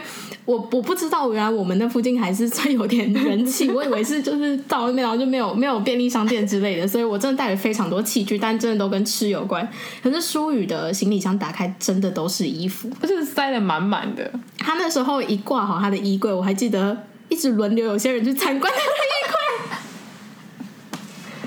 [0.47, 3.71] 我我不知道，原来我们那附近还是算有点人气。
[3.71, 9.67] 我以为是就是到那边然后就没有没有便利商店之类的，所以我真的带了非常多器具，但真的都跟吃有关。
[10.03, 14.31] 可是舒宇的行李箱打开，真的都是衣服，而且是塞得满满的。
[14.59, 16.95] 他那时候一挂好他的衣柜，我还记得
[17.31, 19.24] 一直轮流有些人去参观他的衣柜。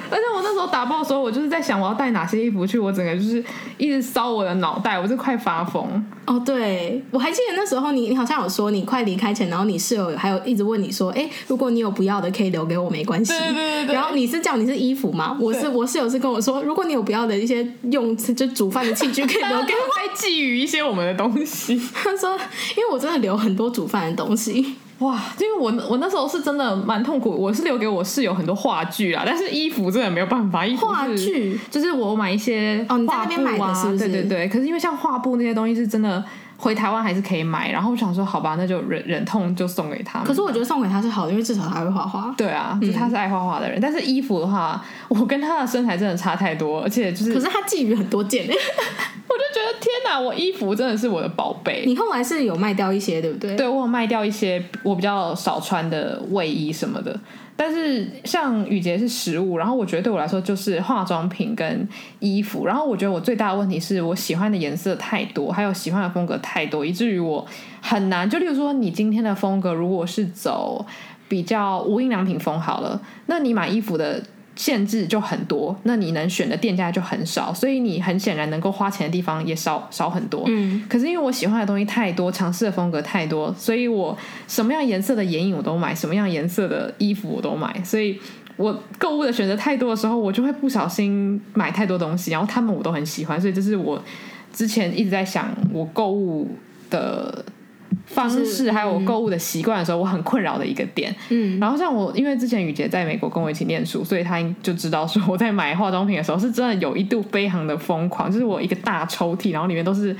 [0.09, 3.43] 而且我那时候打包的时候，我就是在想我要带哪些衣服去，我整个就是
[3.77, 6.05] 一直烧我的脑袋，我就快发疯。
[6.25, 13.31] 哦，对，我还记得那时候你你好像有说你快离开前，然后你室友还有一直问你说，哎，如果你有不要的可以留给我没关系。
[13.31, 13.95] 对对对对。
[13.95, 15.37] 然后你是叫你是衣服吗？
[15.39, 21.81] 我是我室友是跟我说，如果你有不要的一些用就煮饭的器具可以留给我，在觊觎一些我们的东西。
[21.93, 22.31] 他说，
[22.75, 24.75] 因为我真的留很多煮饭的东西。
[24.99, 30.65] 哇，因为我我那时候是真的蛮痛苦，我是留给我室友很多话剧啊，但是衣服真的没有办法。
[30.65, 33.99] 衣服话剧就是我买一些画布啊，哦，你在那边买的是不是？
[33.99, 34.47] 对对对。
[34.47, 36.23] 可是因为像画布那些东西是真的。
[36.57, 40.23] 回台湾还是可以买，然后我想说，好吧，那就忍忍痛就送给他。
[40.23, 42.33] 可是我觉得送给他是好的，因为至少他会画画。
[42.35, 43.79] 对啊，就他是爱画画的人。
[43.79, 51.83] 嗯、但是衣服的话，我跟他的身材真的差太多，而且就是，可是他觊觎很多件， 我就觉得天哪，我衣服真的是我的宝贝。
[51.85, 53.55] 你后来是有卖掉一些，对不对？
[53.55, 57.17] 对，我有卖掉一些我比较少穿的卫衣什么的。
[57.57, 61.85] 但是像雨洁是食物，然后我觉得对我来说就是化妆品跟
[62.19, 67.45] 衣服，然后我觉得我最大的问题是我喜欢的颜色太多，还有喜欢的风格太多，以至于我
[67.81, 68.29] 很难。
[68.29, 70.85] 就例如说，你今天的风格如果是走
[71.27, 74.23] 比较无印良品风好了，那你买衣服的。
[74.57, 80.43] 限制就很多，那你能选的店家就很少，所以你很显然能够花钱的地方也少少很多。
[80.47, 84.17] 嗯，可是因为我喜欢的东西太多，尝试的风格太多，所以我
[84.47, 88.19] 什么样颜色的眼影我都买，什么样颜色的衣服我都买，所以
[88.57, 94.03] 我购物的选择太多的时候，我就会不小心买太多东西，然后他们我都很喜欢，所以这是我
[94.51, 96.49] 之前一直在想我购物
[96.89, 97.45] 的。
[98.05, 101.13] 方式还有我购物的习惯的时候，我很困扰的一个点。
[101.29, 110.15] 嗯，然后像我，因为之前雨洁在美国跟我一起念书，所以他就知道说我在买化妆品的时候是真的有一度非常的疯狂，就是我一个大抽屉，然后里面都是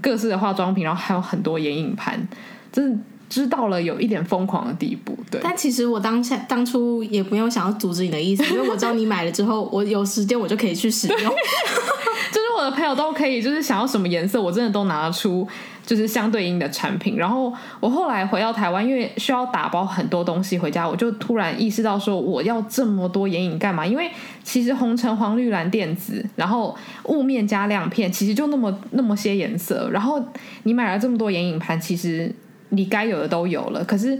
[0.00, 2.26] 各式的化妆品，然后还有很多眼影盘，
[2.70, 5.16] 真的知道了有一点疯狂的地步。
[5.30, 11.18] 对，但其实我当下当初也没有想要阻止你的意思，因为我知道你买了之后，我有时间我就可以去使用，
[12.32, 15.46] 就是我的朋友都可以，就是想要什么颜色，我真的都拿得出。
[15.84, 23.86] 就是相对应的产品，然后我后来回到台湾，因为需要打包很多东西回家，我就突然意识到说，我要这么多眼影干嘛？
[23.86, 24.10] 因为
[24.42, 30.22] 其实红橙黄绿蓝靛紫，然后雾面加亮片，其实就那么那么些颜色，然后
[30.62, 32.34] 你买了这么多眼影盘，其实
[32.70, 34.18] 你该有的都有了，可是。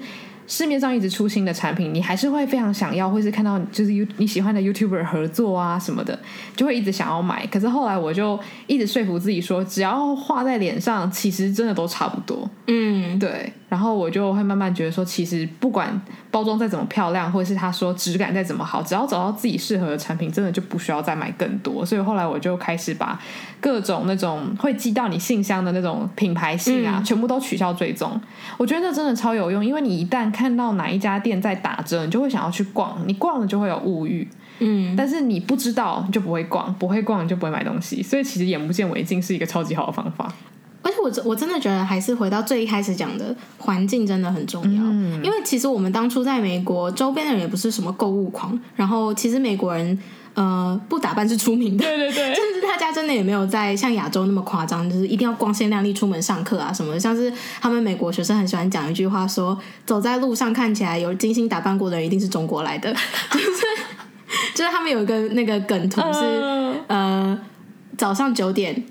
[0.52, 6.18] 市面上一直出新的产品，你还是会非常想要，或是看到就是 You 你喜欢的 YouTuber 合作啊什么的，
[6.54, 7.46] 就会一直想要买。
[7.46, 12.50] 可是后来我就一直说服自己说，只要画在脸上，其实真的都差不多。
[12.66, 13.50] 嗯，对。
[13.72, 15.98] 然后我就会慢慢觉得说，其实不管
[16.30, 21.82] 包装再怎么漂亮，或者是他说质感再怎么好，只要找到自己适合的产品，真的就不需要再买更多。
[21.82, 23.18] 所以后来我就开始把
[23.62, 28.20] 各种那种会寄到你信箱的那种品牌信啊，嗯、全部都取消追踪。
[28.58, 34.28] 我觉得那真的超有用，因为你一旦看到哪一家店在打折，你就会想要去逛，你逛了就会有物欲。
[34.58, 38.02] 嗯，但是你不知道，就不会逛，不会逛你就不会买东西。
[38.02, 40.30] 所以其实眼不见为净是一个超级好的方法。
[40.82, 44.82] 而且我真我真的觉得，还是回到最一开始讲的环境真的很重要。
[44.82, 48.58] 嗯，因为其实我们当初在美国，周边的人也不是什么购物狂。
[48.74, 49.96] 然后其实美国人
[50.34, 56.98] 呃不打扮是出名的，对对对，甚至大家真的也没有在像亚洲那么夸张，就是一定要光鲜亮丽出门上课啊什么的。
[56.98, 62.92] 像是他们美国学生很喜欢讲一句话说，走在路上看起来有精心打扮过的人，一定是中国来的。
[63.30, 63.62] 就 是
[64.54, 67.38] 就是他们有一个那个梗图是呃，呃
[67.96, 68.82] 早上九点。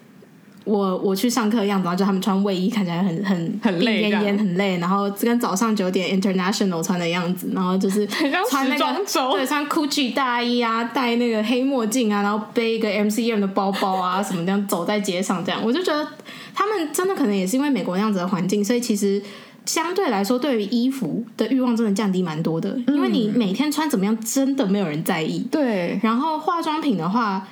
[0.64, 4.78] 我我去上课的样子，然后就他们穿卫衣，看起来很很很累，病恹恹很累。
[4.78, 8.06] 然后跟早上九点 International 穿的样子，然后就是
[8.50, 8.86] 穿那个
[9.34, 16.08] 对，穿 Gucci 大衣啊，戴那个黑墨镜啊，然后背一个 MCM 的包包啊，什么这样走在街上这样，我就觉得
[16.54, 19.20] 他们真的可能也是因为美国那样子的环境，所以其实
[19.66, 25.40] 相对来说，对于衣服的欲望真的降低蛮多的，嗯，因为你每天穿怎么样，真的没有人在意。
[25.52, 27.48] 对，然后化妆品的话。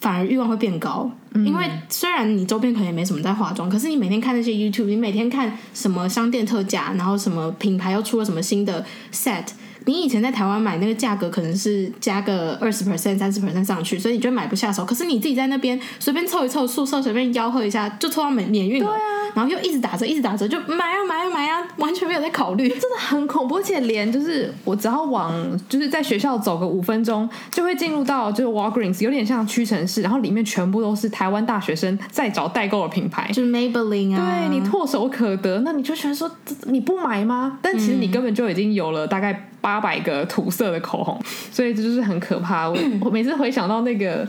[0.00, 9.44] 反而欲望会变高，因为虽然你周边可能也没什么在化妆，可是你每天看那些 YouTube，你每天看什么商店特价，然后什么品牌又出了什么新的 set。
[9.86, 14.84] 你以前在台湾买那个价格可能是加个二十 percent、三十 percent 上去，所以你就买不下手。
[14.84, 18.88] 可是你自己在那边随便凑一凑，宿舍随便吆喝一下，就凑到免免运了。
[18.88, 23.56] 对啊，然后又一直打折，一直打折，就买啊买啊买啊，完全没有在考虑，真的很恐怖。
[23.56, 25.32] 而且连就是我只要往
[25.68, 36.30] 就是在学校走个五分钟，就会进入到就是 Walgreens，有点像屈臣氏，然后里面全部都是台湾大学生在找代购的品牌，就是 Maybelline 啊，对，你唾手可得，那你就觉得说
[36.64, 37.58] 你不买吗？
[37.62, 39.46] 但其实你根本就已经有了大概。
[39.60, 41.20] 八百个土色的口红，
[41.52, 42.68] 所以这就是很可怕。
[42.68, 44.26] 我 我每次回想到那个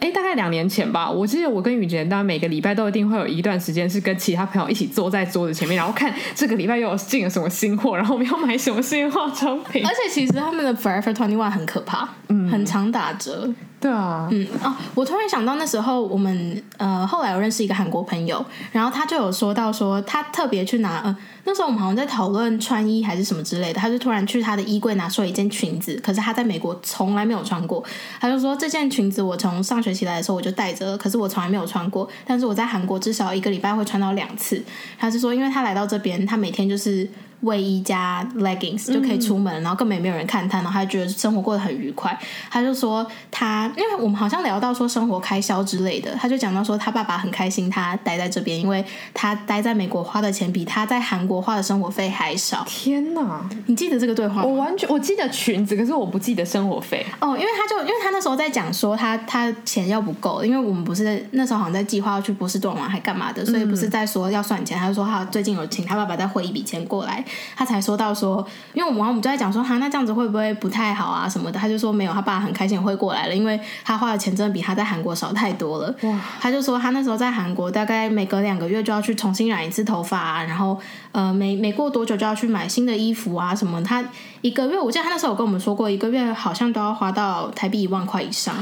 [0.00, 9.86] 哎，大概两年前吧，我记得我跟雨杰，大家每个礼拜都一定会有一段时间是跟其他朋友一起坐在桌子前面，然后看这个礼拜又有进了什么新货，然后我们要买什么新化妆品。
[9.86, 13.48] 而且其实他们的 Forever Twenty One 很可怕，嗯，很常打折。
[13.86, 27.80] 对啊，嗯哦，我突然想到那时候我们呃后来有认识一个韩国朋友，然后他就有说到说他特别去拿呃那时候我们好像在讨论穿衣还是什么之类的，他就突然去他的衣柜拿出了一件裙子，可是他在美国从来没有穿过，
[28.20, 34.60] 他就说这件裙子我从上学期来的时候我就带着，可是我从来没有穿过，但是我在韩国至少一个礼拜会穿到两次。
[34.98, 37.08] 他是说因为他来到这边，他每天就是。
[37.40, 42.18] 卫衣加 leggings 就可以出门，嗯、然后根本也没有人看他，然后他就觉得生活过得很愉快。
[42.50, 52.64] 他就说他，因为我们好像聊到说生活开销之类的，他就讲到说他爸爸很开心他待在这边，因为他待在美国花的钱比他在韩国花的生活费还少。
[52.66, 54.44] 天哪，你记得这个对话吗？
[54.44, 57.04] 我完全我记得裙子，可是我不记得生活费。
[57.20, 64.78] 哦，因为他就因为他那时候在讲说他他钱要不够，因为我们不是那时候好像在计划要去波士顿玩还干嘛的，所以不是在说要算钱。
[64.78, 67.22] 嗯、他就说他最近有请他爸爸再汇一笔钱过来。
[67.54, 71.58] 他才说到说，因为我们我们就在讲说，哈，那这样子会不会不太好啊什么的？
[71.58, 75.94] 他就说没有，他爸很开心会过来了，因为他花的钱真的比他在韩国少太多了。
[76.02, 76.20] 哇！
[76.40, 80.78] 他就说他那时候在韩国大概每隔两个月就要去重新染一次头发啊，然后
[81.12, 83.82] 呃，没没过多久就要去买新的衣服啊什么。
[83.82, 84.04] 他
[84.46, 88.54] 一个月，我记得他那时候有跟我们说过，一个月好像都要花到台币一万块以上，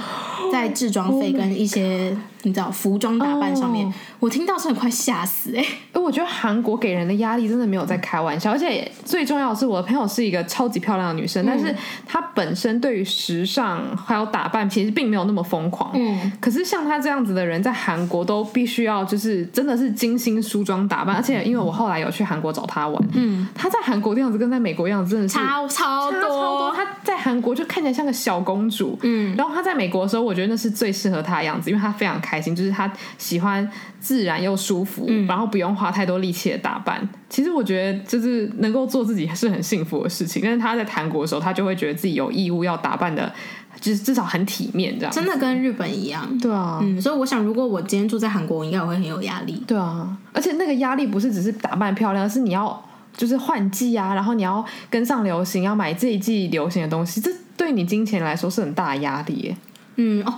[0.50, 2.16] 在制装费跟一些。
[2.46, 3.94] 你知道服装打扮上面，oh.
[4.20, 5.66] 我听到是很快吓死哎、欸！
[5.94, 11.74] 因为我觉得韩国给人的压力真的没有在开玩笑，而且最重要的是，我的朋友是一个超级漂亮的女生，嗯、但是
[12.06, 15.90] 她本身对于时尚还有打扮其实并没有那么疯狂。
[15.94, 25.38] 嗯，可是像她这样子的人，在韩国都必须要就是真的是精心梳妆打扮，而且因为我后来有去韩国找她玩，嗯，她在韩国的样子跟在美国样子真的是
[25.74, 26.72] 超超多，超多。
[26.76, 32.40] 她在韩国就看起来像个小公主，嗯，然后她在美国的时候，我觉得那是最适合她的样子，因为她非常开。
[32.44, 33.66] 心就是她喜欢
[33.98, 37.00] 自然又舒服，嗯、然后不用花太多力气的打扮。
[37.30, 40.42] 其实我觉得，就是能够做自己是很幸福的事情。
[40.44, 43.32] 但是她在韩国的时候，她就会觉得自己有义务要打扮的，
[43.80, 46.26] 就是至少很体面，这样真的跟日本一样。
[46.38, 49.64] 对啊，嗯，所以我想，如果我今天住在韩国，我应该我会很有压力。
[49.66, 52.84] 对啊，而且那个压力不是只是打扮漂亮，而是你要
[53.16, 59.56] 就是换季啊，然后你要跟上流行，要买这一季流行的东西，这对你金钱来说是很大的压力耶。
[59.96, 60.34] 嗯哦。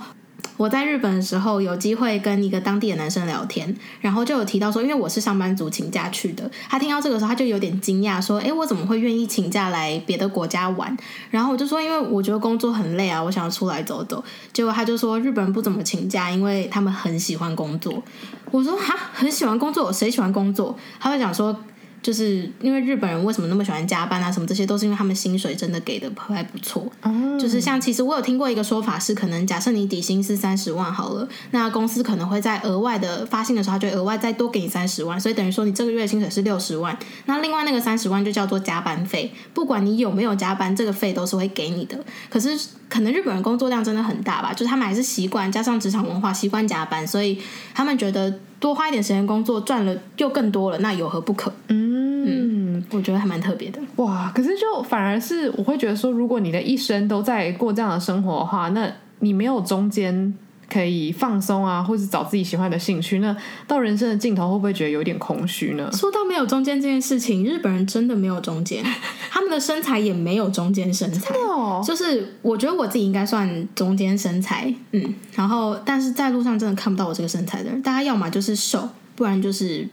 [0.55, 6.49] 我在日本的时候有机会跟一个当地的男生聊天，然后就有提到说，因为我是上班族请假去的。
[6.67, 10.97] 他听到这个时候，他就有点惊讶，说：“诶，我怎么会愿意请假来别的国家玩？”
[11.29, 18.01] 然后我就说：“因为我觉得工作很累啊，我想要出来走走。”结果他就说：“日本人不怎么请假，因为他们很喜欢工作。”
[18.49, 19.93] 我说：“哈，很喜欢工作？
[19.93, 21.55] 谁喜欢工作？”他会讲说。
[22.01, 24.31] 就是因为日本人为什么那么喜欢加班啊？
[24.31, 26.89] 什么这些都是因为他们薪水真的给的还不错。
[27.01, 36.97] 嗯，就是像其实我有听过一个说法是，可能假设你底薪是三十万好了，那公司可能会在额外的发薪的时候，就额外再多给你三十万，所以等于说你这个月的薪水是六十万。
[37.25, 41.97] 那另外那个三十万就叫做加班费，不管你有没有加班，这个费都是会给你的。
[42.29, 42.57] 可是
[42.87, 47.41] 可能日本人工作量真的很大吧，就是他们还是习惯加上职场文化习惯加班，所以
[47.73, 48.39] 他们觉得。
[48.59, 51.51] 多花一点时间工作，赚了又更多了，那有何不可？
[51.67, 53.79] 嗯，嗯，我觉得还蛮特别的。
[53.97, 60.33] 哇，可是就反而是我会觉得说，如果你的一生都在过这样的生活的话，那你没有中间。
[60.69, 63.19] 可以放松啊，或者找自己喜欢的兴趣。
[63.19, 63.35] 那
[63.67, 65.89] 到人生的尽头，会不会觉得有点空虚呢？
[65.93, 68.83] 说到没有中间这件事情，日本人真的没有中间，
[69.31, 71.33] 他们的身材也没有中间身材。
[71.35, 75.15] 哦，就是我觉得我自己应该算中间身材，嗯。
[75.33, 79.87] 然后，但是在路上真的看不到我这个身材的人，大家要么就是瘦，不然就是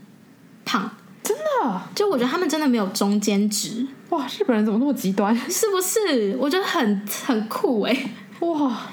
[0.65, 0.91] 胖。
[1.23, 3.87] 真的，就我觉得他们真的没有中间值。
[4.11, 5.35] 哇，日本人怎么那么极端？
[5.49, 6.37] 是不是？
[6.39, 8.11] 我觉得很很酷哎、欸。
[8.47, 8.91] 哇。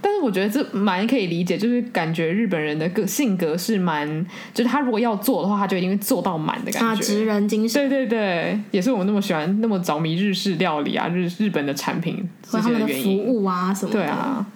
[0.00, 6.86] 但是我觉得这蛮可以理解，就是感觉日本人的个性格是蛮，就是他如果要做的话，他就一定会做到满的感觉。
[6.86, 7.88] 啊，职人精神。
[7.88, 12.88] 对对对，也是我们那么喜欢、那么着迷日式料理啊，日日本的产品他们的。
[13.02, 14.00] 服务啊什么的。
[14.00, 14.46] 对啊。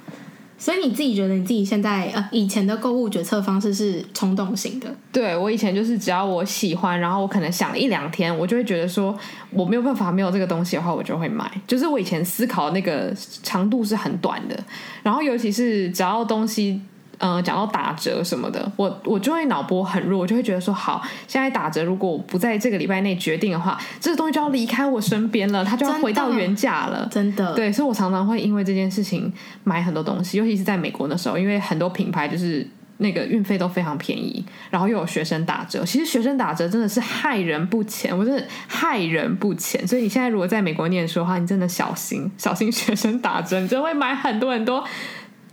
[0.62, 4.87] 所以你自己觉得你自己现在呃以前的购物决策方式是冲动型的？
[5.11, 9.12] 对，我以前就是只要我喜欢，然后我可能想一两天，我就会觉得说
[9.51, 11.51] 我没有办法没有这个东西的话，我就会买。
[11.66, 14.57] 就是我以前思考那个长度是很短的，
[15.03, 16.81] 然后尤其是只要东西。
[17.24, 27.54] 嗯，讲到打折什么的，我我就会脑波很弱，我就会觉得说，好，现在打折，如果我不在这个礼拜内决定的话，这个东西就要离开我身边了，它就要回到原价了，真的。
[27.54, 32.66] 对，所以我常常会因为这件事情买很多东西，尤其是在美国的时候，因为很多品牌就是
[32.96, 35.85] 那个运费都非常便宜，然后又有学生打折。
[35.85, 39.87] 其实学生打折真的是害人不浅，我真的害人不浅。
[39.87, 44.83] 所以你现在如果在美国念书的话，你真的小心小心学生打折，你真的会买很多很多。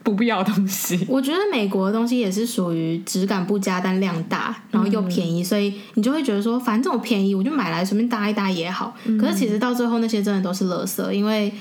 [0.04, 1.00] 不必要的东西。
[1.10, 8.96] 我觉得美国的东西也是属于质感不佳，但量大，然后又便宜，嗯、所以你就会觉得说，反正这种便宜，我就买来随便搭一搭也好。
[9.06, 11.52] 嗯、可是其实到最后那些真的都是垃圾，因为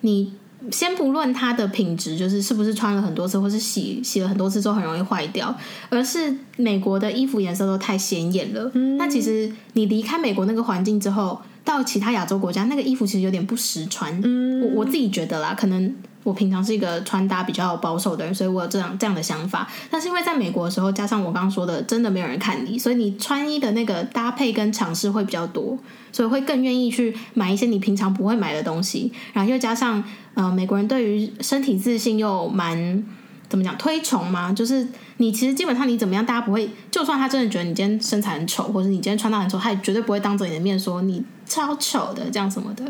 [0.00, 0.32] 你。
[0.72, 5.54] 先不论它的品质，就是是不是穿了很多次，或是洗洗了很多次之后很容易坏掉，
[5.90, 8.68] 而是美国的衣服颜色都太鲜艳了。
[8.74, 14.18] 嗯，那其实你离开美国那个环境之后，到其他亚洲国家，那个衣服其实有点不实穿。
[14.24, 19.68] 嗯，我我自己觉得啦，可能我平常是一个穿搭比较保守的人，所以我有这样这样的想法。
[19.90, 25.78] 但是因为在美国的时候，加上我刚刚说的，真的没有人看你，所以你穿衣的那个搭配跟尝试会比较多，
[26.12, 30.02] 所以会更愿意去买一些你平常不会买的东西，然后又加上。
[30.36, 33.02] 呃，美国人对于身体自信又蛮
[33.48, 34.52] 怎么讲推崇吗？
[34.52, 34.86] 就是
[35.18, 42.84] 你其实基本上你怎么样，大家不会，就算他真的觉得你今天身材很丑，或者你今天穿搭很丑，他也绝对不会当着你的面说你超丑的这样什么的。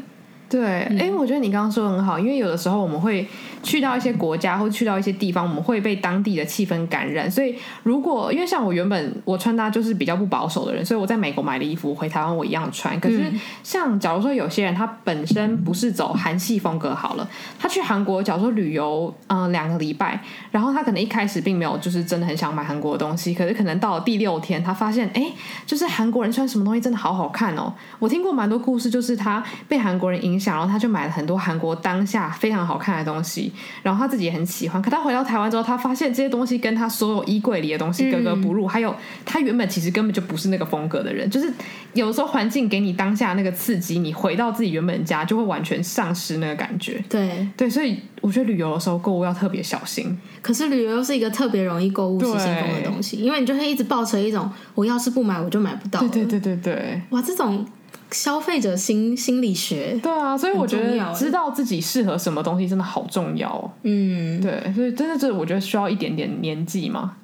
[0.49, 3.29] 对，哎、嗯，我觉得你刚刚说的很好，因为有的时候我们会
[3.67, 7.29] 去到一些国家或去到一些地方，我们会被当地的气氛感染。
[7.29, 12.99] 所以，如果因为像我原本我穿搭就是比较不保守的人，所以我在美国买的衣服回台湾我一样穿。
[13.01, 13.25] 可是，
[13.63, 20.19] 像假如说有些人他本身不是走韩系风格好了，他去韩国假如说旅游，嗯、两个礼拜，
[20.51, 25.31] 然后他可能一开始并没有就是真的很想买韩国的东西，可是可能到了第六天，他发现哎，
[25.67, 27.73] 就是韩国人穿什么东西真的好好看哦。
[27.99, 30.57] 我听过蛮多故事，就是他被韩国人影响。
[30.57, 33.53] 然后他就买了很多韩国当下非常好看的东西，
[33.83, 34.81] 然后他自己也很喜欢。
[34.81, 38.67] 可他回到台湾之后，他发现这些东西跟他所有衣柜里的东西格格不入。
[38.67, 38.95] 嗯、还有
[39.25, 41.53] 他原本其实根本就不是那个风格的人，就是
[41.93, 47.03] 有时候环境给你当下那个刺激，你回到自己原本家就会完全丧失那个感觉。
[47.09, 50.19] 对对，所以我觉得旅游的时候购物要特别小心。
[50.43, 56.01] 可是旅游又是一个特别容易购物失心疯的东西，因为你就会一直抱持一种我要是不买我就买不到。
[56.01, 57.67] 对对对对对，哇，这种。
[58.11, 63.71] 消费者心心理学，对啊，所以我觉得知道自己适合什么东西真的好重要哦。
[63.83, 67.17] 嗯，对，所以真的是我觉得需要一点点年纪嘛。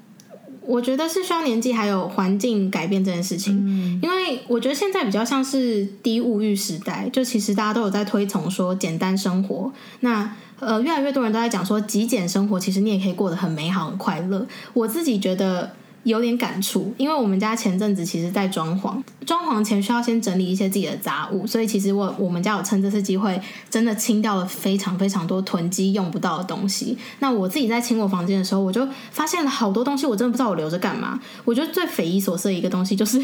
[0.65, 3.57] 我觉得是需要年纪，还有环境改变这件事情。
[3.67, 9.73] 嗯，因为我觉得现在比较像是低物欲时代，就其实大家都有在推崇说简单生活。
[10.01, 14.47] 那呃，越来越多人都在讲说极简生活，其实你也可以过得很美好、很快乐。
[14.73, 15.73] 我自己觉得。
[16.05, 23.41] 有点感触，因为我们家前阵子其实在装潢，装潢前需要先整理一些自己的杂物，所以其实我我们家有趁这次机会，
[23.71, 26.99] 真的清掉了非常非常多囤积用不到的东西。
[27.21, 31.21] 那我自己在清我房间的时候，我就发现了好多东西，我真的不知道我留着干嘛。
[31.45, 33.23] 我觉得最匪夷所思的一个东西就是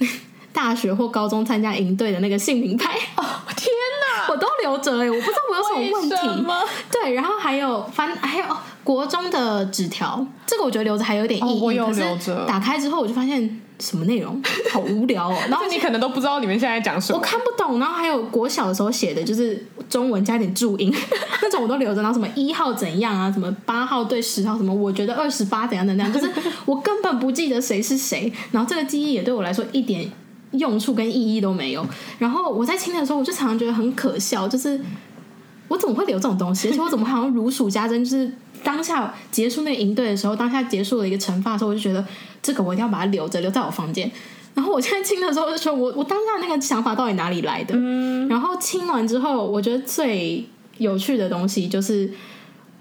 [0.50, 2.94] 大学或高中参加营队的那个姓名牌。
[3.16, 3.68] 哦，天
[4.16, 6.44] 哪，我都留着哎，我不知道我有什么问题。
[6.90, 8.44] 对，然后还有反还有。
[8.84, 11.58] 国中的纸条，这个我觉得留着还有点意义。
[11.58, 12.44] 哦、我有留着。
[12.46, 15.36] 打开之后，我就发现什么内容好无聊哦。
[15.48, 17.80] 然后你可能都不知道你们现在讲什么，我看不懂。
[17.80, 20.94] 然后还有国小的时候写的，就是中文加点注音，
[21.42, 22.02] 那种我都留着。
[22.02, 26.30] 然后什么一号怎样啊，什么八号对十号，什么我觉得二十八怎样怎样，就是
[26.66, 28.30] 我根本不记得谁是谁。
[28.52, 30.06] 然后这个记忆也对我来说一点
[30.52, 31.84] 用处跟意义都没有。
[32.18, 34.78] 然后我在清的时候，我就常常觉得很可笑，就是
[35.74, 36.68] 我怎么会留这种东西？
[36.68, 38.32] 而且我怎么好像如数家珍，就是。
[38.62, 42.02] 当下结束那个营队的时候，当下结束了一个惩罚的时候，我就觉得
[42.40, 44.10] 这个我一定要把它留着，留在我房间。
[44.54, 47.74] 然后我现在清的时候，就说我我当下那个想法到底哪里来的？
[47.76, 48.26] 嗯。
[48.26, 50.48] 然后清完之后，我觉得最
[50.78, 52.10] 有趣的东西就是，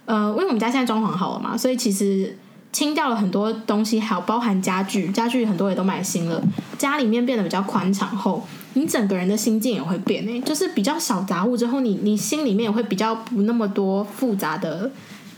[0.06, 2.38] 呃，因为我们家现在装潢好了嘛，所以其实
[2.72, 6.42] 清掉了很多东西，还有包含家具，家具很多也都买新了，
[6.78, 14.92] 家里面变得比较宽敞后，你整个人的心境也会变诶，就是比较少杂物之后，你你心里面也会比较不那么多复杂的。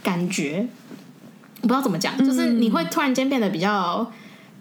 [0.04, 0.68] 感觉
[1.62, 4.06] 我不知道怎么讲，就是你会突然间变得比较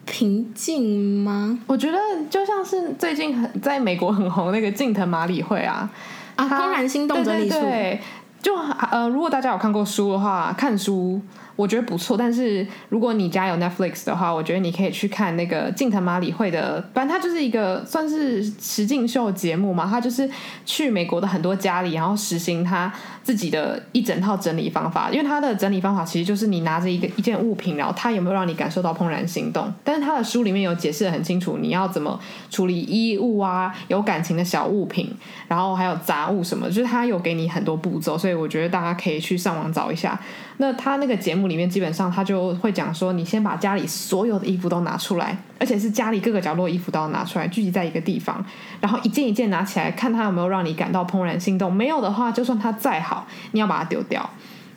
[0.07, 1.59] 平静吗？
[1.67, 1.99] 我觉得
[2.31, 5.91] 就像是最近很在美国很红那个近藤麻里惠啊
[6.37, 7.51] 啊，怦然心动整理术。
[7.51, 8.01] 对对对，
[8.41, 8.57] 就
[8.91, 11.21] 呃，如果大家有看过书的话，看书。
[11.57, 20.29] 我觉得不错，但是如果你家有 Netflix 的话，我觉得你可以去看那个近藤麻里惠的，反正它就是一个算是实境秀节目嘛，他就是
[20.67, 22.93] 去美国的很多家里，然后实行他
[23.23, 25.11] 自己的一整套整理方法。
[25.11, 29.73] 因为他的整理方法其实就是你拿着一个一件物品，然后他有没有让你感受到怦然心动？
[29.85, 32.19] 但是他的书里面有解释得很清楚，你要怎么
[32.51, 35.15] 处理衣物啊，有感情的小物品，
[35.47, 40.19] 然后还有杂物什么，就是他有给你很多步骤，所以我觉得大家可以去上网找一下。
[40.59, 48.45] 那他那个节目里面，基本上他就会讲说，你先把家里所有的衣服都拿出来，而且是家里各个角落衣服都要拿出来，聚集在一个地方，
[48.81, 51.73] 然后一件一件拿起来，看他有没有让你感到怦然心动。
[51.73, 54.31] 没有的话，就算它再好，你要把它丢掉。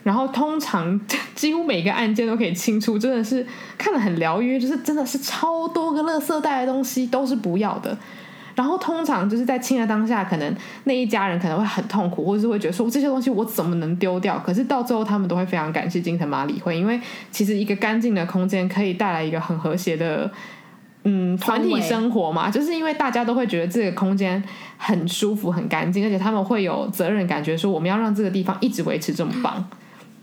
[0.04, 1.00] 然后通常
[1.36, 3.46] 几乎每个案件都可以清出，真的是
[3.78, 7.96] 看了很疗愈，就是真的是超多个垃圾袋的东西都是不要的。
[8.58, 10.54] 然后通常就是在清的当下，可能
[10.84, 14.38] 那一家人可能会很痛苦，或者是会觉得说这些东西我怎么能丢掉？
[14.40, 17.00] 可是到最后他们都会非常感谢金藤麻里惠，因为
[17.32, 20.30] 其实一个干净的空间可以带来一个很和谐的。
[21.10, 24.44] 嗯，团体生活嘛，就是因为大家都会觉得这个空间
[24.76, 29.66] 很舒服、很干净，而且他们会有责任感觉，说我们要让这个地方一直维持这么棒。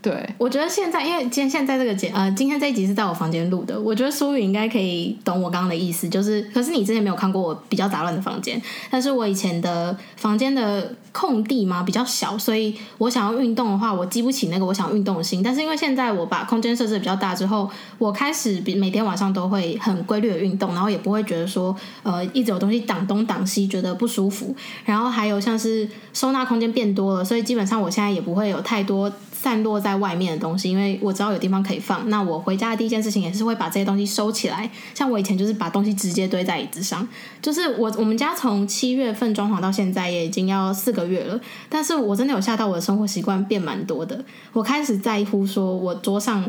[0.05, 29.11] 对，我觉得现在，因为今天现在这个节，呃，今天这一集是在我房间录的，我觉得舒宇应该可以懂我刚刚的意思，就是，可是你之前没有看过我比较杂乱的房间，但是我以前的房间的空地嘛比较小，所以我想要运动的话，我激不起那个我想运动的心，但是因为现在我把空间设置比较大之后，我开始比每天晚上都会很规律的运动，然后也不会觉得说，呃，一直有东西挡东挡西，觉得不舒服，然后还有像是收纳空间变多了，所以基本上我现在也不会有太多。
[29.35, 32.09] 散落在外面的东西，因为我知道有地方可以放。
[32.09, 34.69] 那我回家的第一件事情也是会把这些东西收起来。
[34.93, 37.05] 像我以前就是把东西直接堆在椅子上。
[37.41, 44.23] 就是我我们家从七月份装潢到现在也已经要四个月了，但是我真的有吓到我的生活习惯变蛮多的。
[44.53, 46.43] 我开始在乎说我桌上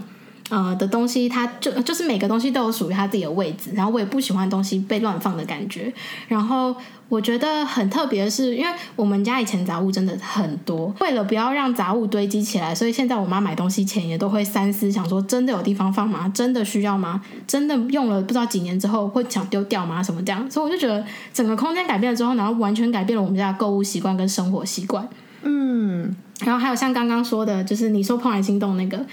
[0.50, 5.92] 呃的东西，它就就是每个东西都有属于它自己的位置，然后我也不喜欢东西被乱放的感觉，
[6.28, 6.74] 然后。
[7.08, 16.28] 我觉得很特别的是，因为我们家以前杂物真的很多，为了不要让杂物堆积起来，所以现在我妈买东西前也都会三思，想说真的有地方放吗？
[16.34, 17.22] 真的需要吗？
[17.46, 20.02] 真的用了不知道几年之后会想丢掉吗？
[20.02, 20.50] 什么这样？
[20.50, 25.08] 所以我就觉得整个空间改变了之后，然后完全改变了我们家的购物习惯跟生活习惯。
[25.44, 29.06] 嗯，然后还有像刚刚说的，就是你说怦然心动那个。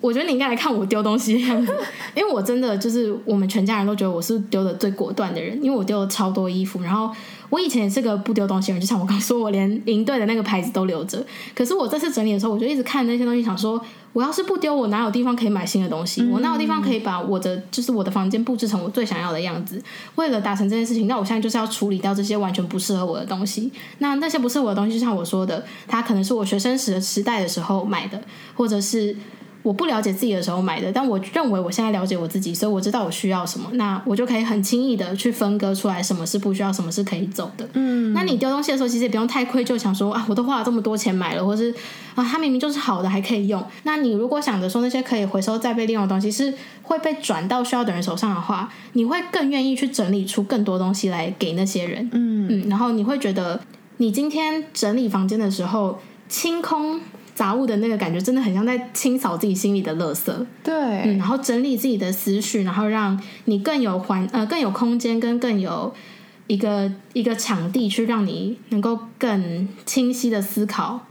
[0.00, 1.74] 我觉得你应该来看我丢东西的样子，
[2.16, 6.82] 因为我真的就是我们全家人都觉得我是丢的最果断的人，因为我丢了超多衣服。
[6.82, 7.10] 然后
[7.50, 11.24] 我以前也是个不丢东西的人，就像我刚说，我连营队的那个牌子都留着。
[11.54, 13.78] 可是我这次整理的时候，我就一直看那些东西，想说
[14.14, 16.24] 我要是不丢，我哪有地方可以买新的东西？
[16.32, 19.82] 我哪有地方可以把我的就是我的房间布置成我最想要的样子？
[20.14, 23.70] 为了达成这件事情，那我现在就是要处理掉这些完全不适合我的东西。
[23.98, 28.18] 那那些不适合我的东西，就像我说的，它可能是我学生时的时代的时候买的，
[28.54, 29.14] 或者是。
[29.62, 37.68] 我不了解自己的时候买的，但我认为我现在了解我自己，所以我知道我需要什么，那我就可以很轻易的去分割出来什么是不需要，什么是可以走的。
[37.74, 41.74] 嗯，那你丢东西的时候，其实也不用太愧疚，想说啊，我都花了这么多钱买了，或是
[42.14, 43.62] 啊，它明明就是好的，还可以用。
[43.82, 52.08] 那你如果想着说那些可以回收再被利用的东西是会被转到需要的人手上的话，你会更愿意去整理出更多东西来给那些人。
[52.12, 53.60] 嗯嗯，然后你会觉得
[53.98, 55.98] 你今天整理房间的时候
[56.28, 57.00] 清空。
[57.40, 60.30] 杂物的那个感觉真的很像在清扫自己心里的垃圾，
[60.62, 65.94] 对，嗯，然后整理自己的思绪，然后让你更有环呃更有空间，跟更有
[66.48, 71.06] 一个一个场地去让你能够更清晰的思考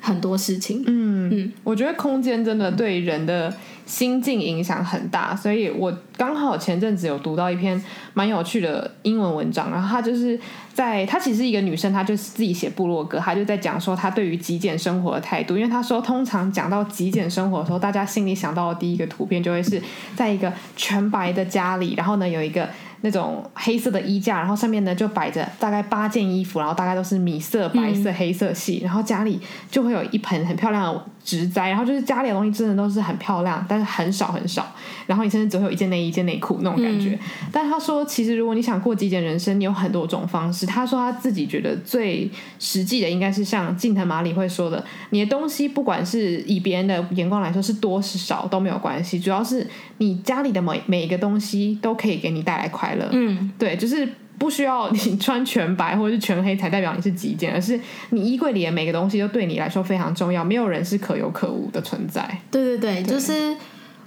[0.00, 0.82] 很多事情。
[0.86, 3.54] 嗯嗯，我觉得空间真的对人的
[3.86, 7.82] 心境影响很大，所以我刚好前阵子有读到一篇
[8.14, 10.38] 蛮有趣的英文文章，然后他就是
[10.72, 19.80] 在她其实是一个女生，她就是自己写部落格，她就在讲说她对于极简生活的态度，因为她说通常讲到极简生活的时候，大家心里想到的第一个图片就会是
[20.16, 22.68] 在一个全白的家里，然后呢有一个。
[23.02, 29.40] 那种黑色的衣架，然后上面呢就摆着大概八件衣服，然后大概都是米色、白色、黑色系，嗯、然后家里
[29.70, 34.66] 就会有一盆很漂亮的植栽，然后就是家里的东西真的都是很漂亮，但是很少很少，
[35.06, 37.10] 然后你甚至只会有一件内衣、一件内裤那种感觉。
[37.10, 37.18] 嗯、
[37.52, 40.64] 但他说，其实如果你想过极简人生，你有很多种方式。
[40.66, 49.66] 他说他自己觉得最实际的应该是像近藤麻里会说的，你的东西不管是以别人的眼光来说是多是少都没有关系，主要是
[49.98, 53.08] 你家里的每每一个东西都可以给你带来快乐。
[53.12, 54.08] 嗯，对，就是
[54.40, 57.78] 不需要你穿全白或者是全黑才代表你是极简，而是
[58.08, 62.40] 你衣柜里的每个东西都对你来说非常重要，没有人是可有可无的存在。
[62.50, 63.54] 对对对，对就是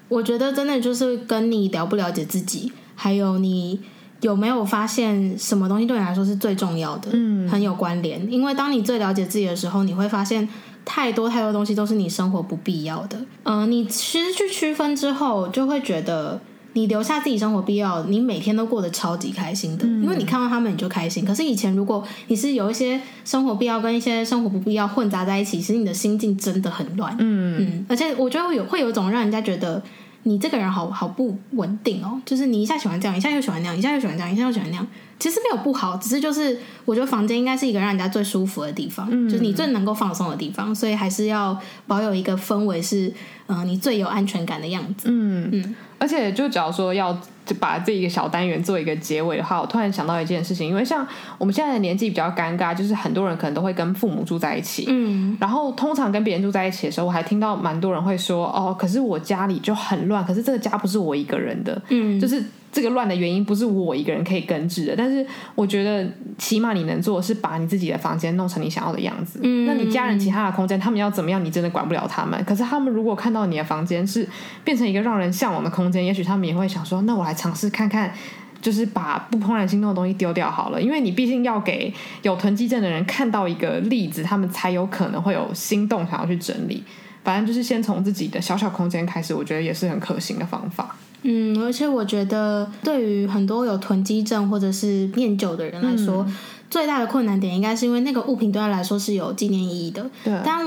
[0.09, 3.79] 我觉得真的就是跟你了不了解自己，还有你
[4.21, 8.27] 有没有发现什么东西对你来说是最重要的，嗯，很有关联。
[8.31, 10.49] 因为当你最了解自己的时候，你会发现
[10.83, 13.19] 太多太多东西都是你生活不必要的。
[13.43, 16.41] 嗯、呃，你其实去区分之后，就会觉得。
[16.73, 21.23] 你留下自己生活必要，你每天都过得超级开心的，因为你看到他们你就开心。
[21.23, 27.15] 可是以前如果你是有一些生活必要跟一些生活不必要混杂在一起，其实你的心境真的很乱。
[27.19, 29.81] 嗯嗯，而且我觉得会有会有一种让人家觉得
[30.23, 34.87] 你这个人好好不稳定哦，就是你一下喜欢这样，一下又喜欢那样，一下又喜欢这样，一下又喜欢那样。
[35.19, 41.57] 其实没有不好，只是就是我觉得房间应该是一个让人家最舒服的地方，嗯、就是你最能够放松的地方，所以还是要
[41.87, 43.07] 保有一个氛围是，
[43.47, 45.07] 嗯、呃，你最有安全感的样子。
[45.09, 45.75] 嗯嗯。
[45.97, 51.05] 而且，就假如说要就把这一个小单元做一个结尾的话，我突然想到一件事情，因为像
[51.37, 62.43] 我们现在的年纪比较尴尬，就是很多人可能都会跟父母住在一起，嗯，然后通常跟别人住在一起的时候，我还听到蛮多人会说，哦，可是我家里就很乱，可是这个家不是我一个人的，嗯，就是
[62.73, 66.05] 这个乱的原因不是我一个人可以根治的，但是我觉得
[66.39, 69.39] 起码你能做的是把你自己的房间弄成你想要的样子。
[69.43, 72.43] 嗯，那你家人其他的空间，他们要怎么样，你真的管不了他们。
[72.45, 74.27] 可是他们如果看到你的房间是
[74.63, 78.11] 变成一个让人向往的空间，也许他们也会想说，那我来尝试看看，
[78.59, 80.81] 就是把不怦然心动的东西丢掉好了。
[80.81, 81.93] 因为你毕竟要给
[82.23, 86.83] 有囤积症的人看到一个例子，他们才有可能会有心动想要去整理。
[87.23, 90.95] 反正就是先从自己的小小空间开始，我觉得也是很可行的方法。
[91.21, 96.35] 嗯，而且我觉得对于很多有囤积症或者是念旧的人来说，嗯、
[96.69, 100.05] 最大的困难点应该是因为那个物品对他来说是有纪念意义的。
[100.21, 100.37] 对。
[100.43, 100.65] 但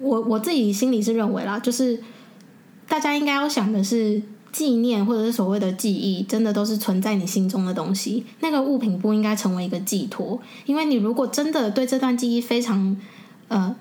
[0.00, 2.02] 我我自己心里是认为啦，就是
[2.88, 8.24] 大家应该要想的是，纪念或者是所谓的记忆，真的都是存在你心中的东西。
[8.40, 12.96] 那个物品不应该成为一个寄托，因为你如果真的对这段记忆非常
[13.48, 13.76] 呃。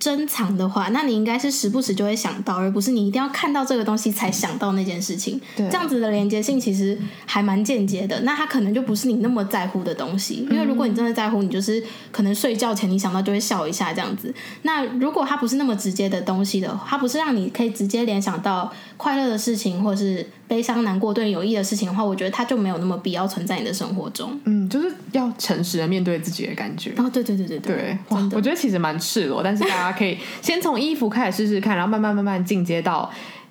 [0.00, 5.38] 珍藏的话，那你应该是时不时就会想到，而不是你一定要看到这个东西才想到那件事情。
[5.54, 8.18] 对，这样子的连接性其实还蛮间接的。
[8.22, 14.34] 那它可能就不是你那么在乎的东西，因为如果你真的在乎，你就是可能睡觉前你想到就会笑一下这样子。
[14.62, 24.36] 那如果它不是那么直接的东西的话，它不是让你可以直接联想到快乐的事情，或是悲伤、难过、对你有益的事情的话，我觉得它就没有那么必要存在你的生活中。
[24.46, 26.92] 嗯，就是要诚实的面对自己的感觉。
[26.96, 30.80] 哦，对对对对对，对，哇，我觉得其实蛮赤裸，但是大家可以 先从。
[30.80, 33.10] 衣服开始试试看，然后慢慢慢慢进阶到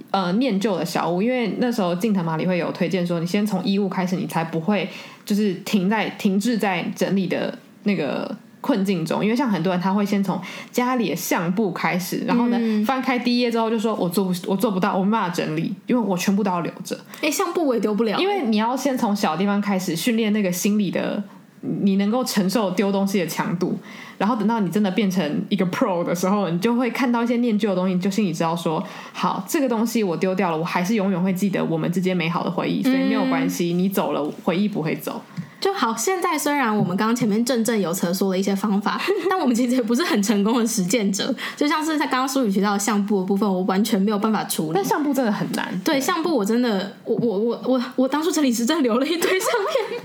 [0.10, 4.90] 呃念旧的小物，因为那时候静藤麻里会有推荐说，你先从衣物开始，你才不会
[5.24, 9.24] 就是停在停滞在整理的那个困境中。
[9.24, 10.40] 因为像很多人他会先从
[10.72, 17.00] 家里的相簿开始，然后呢、嗯、翻开第一页之后就说我做不我做不到，我没办法整理，因为我全部都要留着。
[17.22, 21.24] 哎，相簿我也丢不了，因为你要先从小地方开始训练那个心理的。
[21.62, 23.78] 你能够承受丢东西的强度，
[24.18, 28.82] 然后等到你真的变成一个 pro 的时候，你就会看到一些念旧的东西，你就心里知道说，
[29.12, 35.22] 好，这个东西我丢掉了，我还是永远会记得我们之间美好的回忆，所以没有关系，你走了，回忆不会走。
[35.60, 35.96] 就好。
[35.96, 39.00] 现在虽然我们刚刚前面振振有词说了一些方法，
[39.30, 41.34] 但我们其实也不是很成功的实践者。
[41.56, 44.72] 就像是在刚刚苏宇提到的相簿的部分，我完全没有办法处理。
[44.76, 45.68] 但相簿真的很难。
[45.84, 49.50] 对，对相簿我真的，我我我我我当初整理时真的留了一堆相
[49.90, 50.02] 片。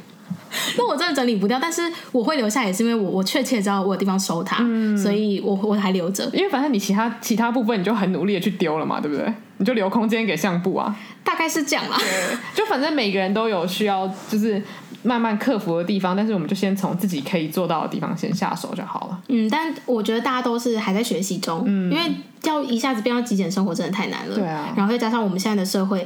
[0.79, 1.83] 那我真的整理不掉，但是
[2.13, 6.29] 我会留下，也是因为我我确切知道我有地方收它，嗯、所以我我还留着。
[6.33, 9.33] 因为反正你其他其他部分你就很努力的去丢了嘛，对不对？
[9.59, 11.97] 你就留空间给相簿啊，大概是这样啦。
[11.97, 14.61] 对，就反正每个人都有需要，就是
[15.05, 19.19] 慢慢克服的地方，但是我们就先从自己可以做到的地方先下手就好了。
[19.29, 24.35] 嗯，但我觉得大家都是还在学习中，嗯，因为要一下子变到极简生活真的太难了。
[24.35, 26.05] 对啊，然后再加上我们现在的社会，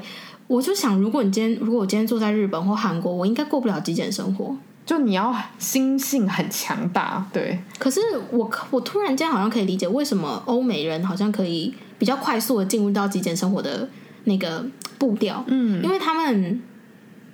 [0.49, 4.57] 我就想，如果你今天如果我今天住在日本或韩国，我应该过不了极简生活。
[4.85, 7.59] 就你要心性很强大，对。
[7.79, 13.87] 可是我我突然间好像可以理解为什么欧美人好像可以比较快速的进入到极简生活的
[14.25, 14.65] 那个
[14.99, 16.63] 步调，嗯，因为他们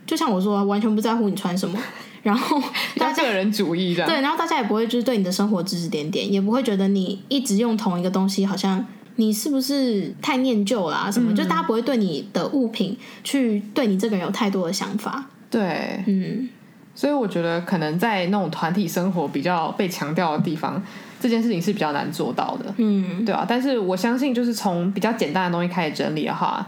[0.04, 1.78] 就像我说，完全不在乎你穿什么，
[2.24, 2.60] 然后
[2.96, 8.84] 大家个人主义的，对，然后大家也不会就是对你的生活指指点点，也不会觉得你一直用同一个东西，好像
[9.16, 16.48] 你是不是太念旧啦、啊、什么，嗯、就大家不会对你的物品去对你这个人有太多的想法，对，嗯。
[16.96, 20.80] 所以我觉得，可能在那种团体生活比较被强调的地方，
[21.18, 23.44] 这件事情是比较难做到的，嗯，对啊。
[23.48, 26.64] 但是我相信，就是从比较简单的东西开始整理的话，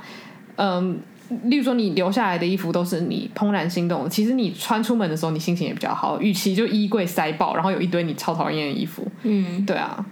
[0.56, 0.98] 嗯，
[1.44, 6.20] 例如说你留下来的衣服都是你怦然心动的，其实你穿出门的时候，你心情也比较好。
[6.20, 10.04] 与其就衣柜塞爆，然后有一堆你超讨厌的衣服，嗯，对啊。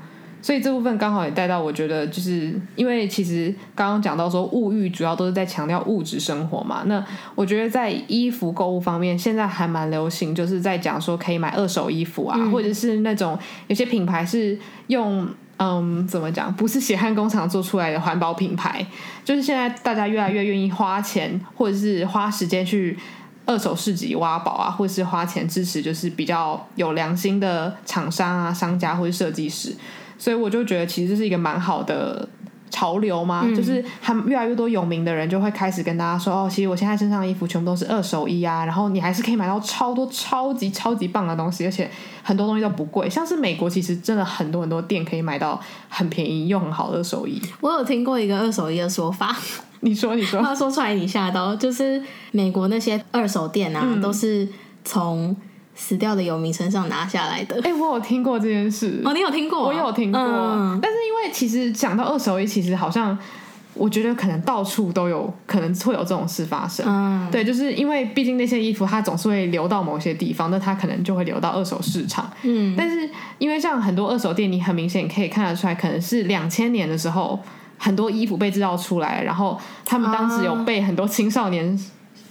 [0.45, 6.83] 所以这部分刚好也带到，我觉得就是因为其实刚刚讲到说物欲主要都是在强调物质生活嘛。
[6.85, 7.03] 那
[7.35, 13.39] 我觉得在衣服购物方面，现在还蛮流行，就是在讲说可以买二手衣服啊，嗯、或者是那种
[13.69, 15.27] 有些品牌是用
[15.57, 18.87] 嗯怎么讲，不是血汗工厂做出来的环保品牌，
[19.25, 22.99] 就是现在大家越来越愿意花钱或者是花时间去
[23.47, 29.75] 二手市集挖宝啊，或者是花钱支持就是比较有良心的厂商啊、商家或者设计师。
[30.19, 32.29] 所以我就觉得，其实这是一个蛮好的
[32.71, 41.89] 潮流嘛，嗯、就是他们越来越多有名的人就会开始跟大家说，哦，其实我现在身上的衣服全部都是二手衣啊，然后你还是可以买到超多超级超级棒的东西，而且
[42.23, 43.09] 很多东西都不贵。
[43.09, 47.41] 像是美国，其实真的很多很多店可以买到很便宜又很好的二手衣。
[47.61, 49.37] 我有听过一个二手衣的说法，
[49.81, 52.03] 你 说你说，他说出来你吓到， 就是
[52.33, 54.49] 美国那些二手店啊，嗯、都是
[54.85, 55.37] 从。
[55.75, 59.03] 死掉的游民身上拿下来的，哎、欸，我有听过这件事。
[59.05, 59.65] 哦，你有听过？
[59.65, 60.21] 我有听过。
[60.21, 63.19] 嗯、但是因为其实讲到二手衣，其实好像
[63.75, 66.87] 我觉得可能到处都有可能会有这种事发生。
[66.89, 72.31] 嗯，对，就是因为毕竟那些衣服它总是会流到某些地方，那它可能就会流到二手市场。
[72.45, 77.41] 嗯，但是因为像很多二手店，你很明显可以看得出来，可能是两千年的时候
[77.77, 81.77] 很多衣服被制造出来，然后他们当时有被很多青少年。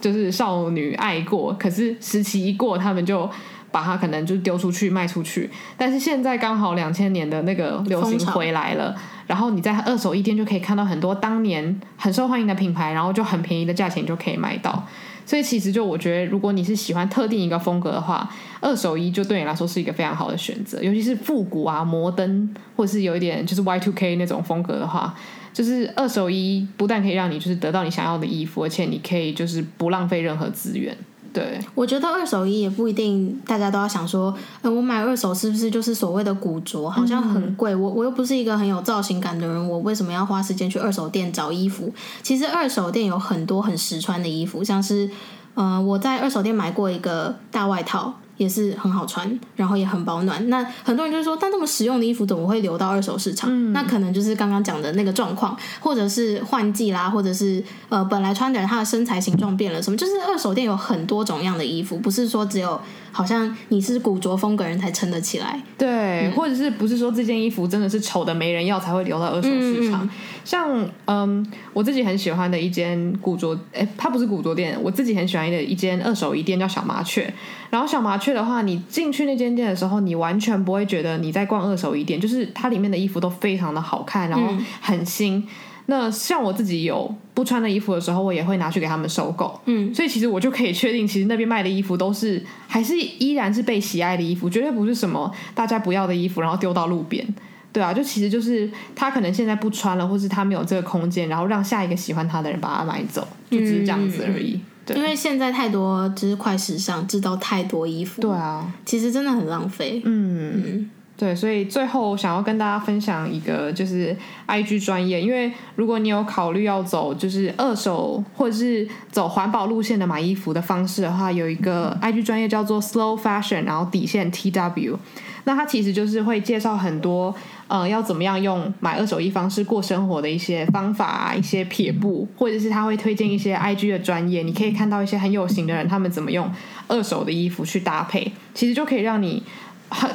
[0.03, 3.29] 就是少女爱过，可是时期一过，他们就
[3.71, 5.49] 把它可能就丢出去卖出去。
[5.77, 8.93] 但是现在刚好两千年的那个流行回来了，
[9.27, 14.85] 然后你在二手衣店就可以看到很多当年很受欢迎的品牌，然后就很便宜的价钱就可以买到。
[15.25, 18.29] 所以其实就我觉得，如果你是喜欢特定一个风格的话，
[18.59, 25.15] 二手衣就对你来说是一个非常好的选择，尤其是复古啊、摩登，或者是有一点就是 Y2K 那种风格的话。
[25.53, 30.97] 就是二手衣不但可以让你就是得到你想要的衣服，而且你可以就是不浪费任何资源。
[31.31, 34.31] 对，我觉得二手衣也不一定大家都要想说，
[34.61, 37.75] 呃，我买二手是不是就是所谓的古着，好像很贵。
[37.75, 41.91] 我我又不是一个很有造型感的人，我为什么要花时间去二手店找衣服？
[42.21, 45.09] 其实二手店有很多很实穿的衣服，像是，
[45.55, 48.13] 呃，我在二手店买过一个大外套。
[48.37, 50.49] 也是很好穿，然后也很保暖。
[50.49, 53.49] 那很多人就是说，但这么实用的衣服怎么会流到二手市场？
[53.51, 59.97] 嗯、那可能就是刚刚讲的那个状况，或者是换季啦，或者是呃本来穿的人他的身材形状变了什么？
[59.97, 62.79] 就是二手店有很多种样的衣服，不是说只有
[63.13, 65.57] 好像你是古着风格人才撑得起来。
[65.77, 70.03] 对，嗯、或者是不是说这件衣服真的是丑的没人要才会流到二手市场？
[70.03, 70.09] 嗯、
[70.43, 77.33] 像嗯，我自己很喜欢的一间古着，哎，它不是古着店，我自己很喜欢的一间二手衣店叫小麻雀，
[77.69, 78.33] 然后小麻雀。
[78.33, 84.51] 的话，你进去那间店的时候，你完全不会觉得你在逛二手衣店，就是它里面的衣服都非常的好看，然后
[84.81, 85.47] 很新。
[85.85, 89.59] 嗯、那像我自己有不穿的衣服的时候，我也会拿去给他们收购。
[89.65, 97.25] 嗯，所以其实我就可以确定，其实那边卖的衣服都是还是依然是被喜爱的衣服，绝对不是什么大家不要的衣服，然后丢到路边。
[97.71, 104.53] 对啊，就其实就是他可能现在不穿了，或是他没有这个空间，然后让下一个喜欢他的人把它买走，就只是这样子而已。
[104.53, 110.01] 嗯对因为现在太多就是快时尚，制造太多衣服，对啊，其实真的很浪费。
[110.03, 114.15] 嗯嗯，对，所以最后想要跟大家分享一个就是
[114.47, 124.97] IG 专业，因为如果你有考虑要走就是二手或者是走环保路线的买衣服的方式的话，有一个 IG 专业叫做 Slow Fashion，然后底线 TW。
[125.45, 127.35] 那它其实就是会介绍很多，
[127.67, 136.49] 呃，要怎么样用买二手衣方式过生活的一些方法啊，一些撇步，或者是他会推荐一些 IG 的专业，你可以看到一些很有型的人，他们怎么用
[136.87, 139.43] 二手的衣服去搭配，其实就可以让你，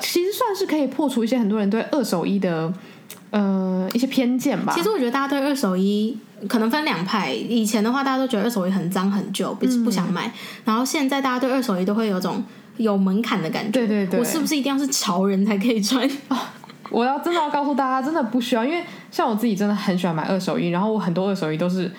[0.01, 2.73] 其实算是可以破除一些很多人对二手衣的，
[3.31, 4.73] 呃，一些偏见吧。
[4.75, 6.17] 其实我觉得大家对二手衣
[6.49, 10.33] 可能分两派，以前的话大家都觉得二手衣很脏很旧，不不想买，嗯、
[10.65, 12.43] 然后现在大家对二手衣都会有种。
[12.79, 16.09] 有门槛的感觉，对对对，我是不是一定要是潮人才可以穿？
[16.91, 21.91] 我要真的要告诉大家，真的不需要，因为像我自己真的很喜欢买二手衣，然后我很多二手衣都是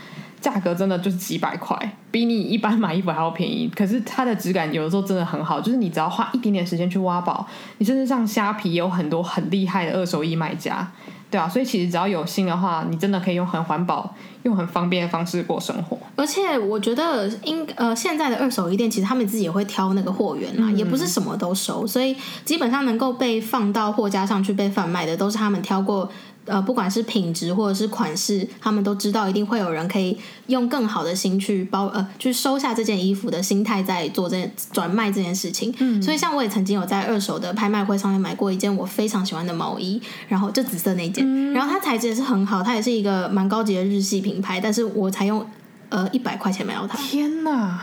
[0.42, 1.78] 价格真的就是几百块，
[2.12, 7.46] 比你一般买衣服还要便宜，可是它的质感有的时候真的很好，就是你只要花一点点时间去挖宝，
[7.78, 10.92] 你甚至上虾皮也有很多很厉害的二手衣卖家。
[11.32, 15.96] 对啊，所以其实只要有心的话，你真的可以用很环保、用很方便的方式过生活。
[16.16, 26.10] 而且我觉得，应呃现在的二手衣店其实他们自己也会挑那个货源啦，嗯、也不是什么都收，所以基本上能够被放到货架上去被贩卖的，都是他们挑过。
[26.50, 35.74] 呃，不管是品质或者是款式，他们都知道一定会有人可以用更好的心去包呃，去收下这件衣服的心态在做这转卖这件事情。
[35.80, 45.46] 嗯，所以像我也曾经有在二手的拍卖会上面买过一件我非常喜欢的毛衣，然后就紫色那件，嗯、然后它材质也是很好，它也是一个蛮高级的日系品牌，但是我才用
[45.90, 46.98] 呃一百块钱买到它。
[46.98, 47.80] 天哪！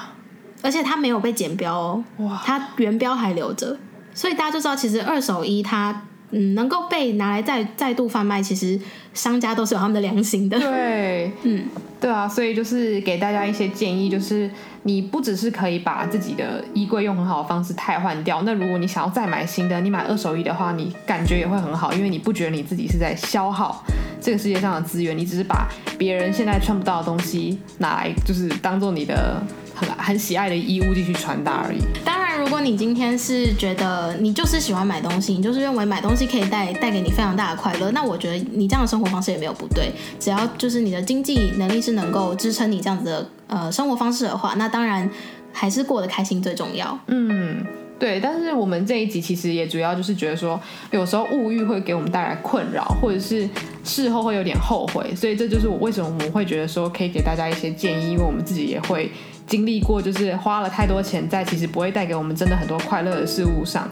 [0.62, 3.78] 而且它没有被剪标哦，哇，它原标还留着，
[4.12, 6.02] 所以大家就知道其实二手衣它。
[6.30, 8.78] 嗯，能够被拿来再再度贩卖，其实
[9.14, 10.58] 商家都是有他们的良心的。
[10.58, 11.64] 对， 嗯，
[12.00, 14.50] 对啊，所以就是给大家一些建议，就是
[14.82, 23.84] 你不只是可以把自己的衣柜用很好的方式汰换掉，那如果你想要再买新的，你买二手衣的话，你感觉也会很好，因为你不觉得你自己是在消耗
[24.20, 29.40] 这个世界上的资源，你只是把别人现在穿不到的东西拿来，就是当做你的
[29.76, 31.78] 很很喜爱的衣物继续穿搭而已。
[32.04, 32.26] 当然。
[32.36, 39.90] 如果你今天是觉得你就是喜欢买东西，你就是认为买东西可以带带给你非常大的快乐，那我觉得你这样的生活方式也没有不对。
[40.20, 45.10] 只要就是你的经济能力是能够支撑你这样子的呃生活方式的话，那当然
[45.50, 46.96] 还是过得开心最重要。
[47.06, 47.64] 嗯，
[47.98, 48.20] 对。
[48.20, 50.60] 但是我们这一集其实也主要就是觉得说，
[50.90, 53.48] 有时候物欲会给我们带来困扰，或者是
[53.82, 59.10] 事后会有点后悔，所以这就是我为什么我们会觉得说可以给大家一些建议，因为我们自己也会。
[59.46, 63.88] 经历过就是花了太多钱在其实不会带给我们真的很多快乐的事物上，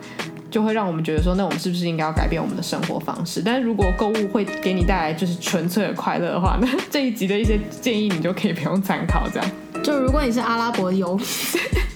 [0.51, 3.43] 就会让我们觉得说，那我们是不是应该要改变我们的生活方式？
[3.45, 9.29] 但是如果购物会给你带来就是纯粹的快乐的话，那这一集的一些建议你就可以不用参考。
[9.33, 9.51] 这样，
[9.83, 11.19] 就如果你是阿拉伯游，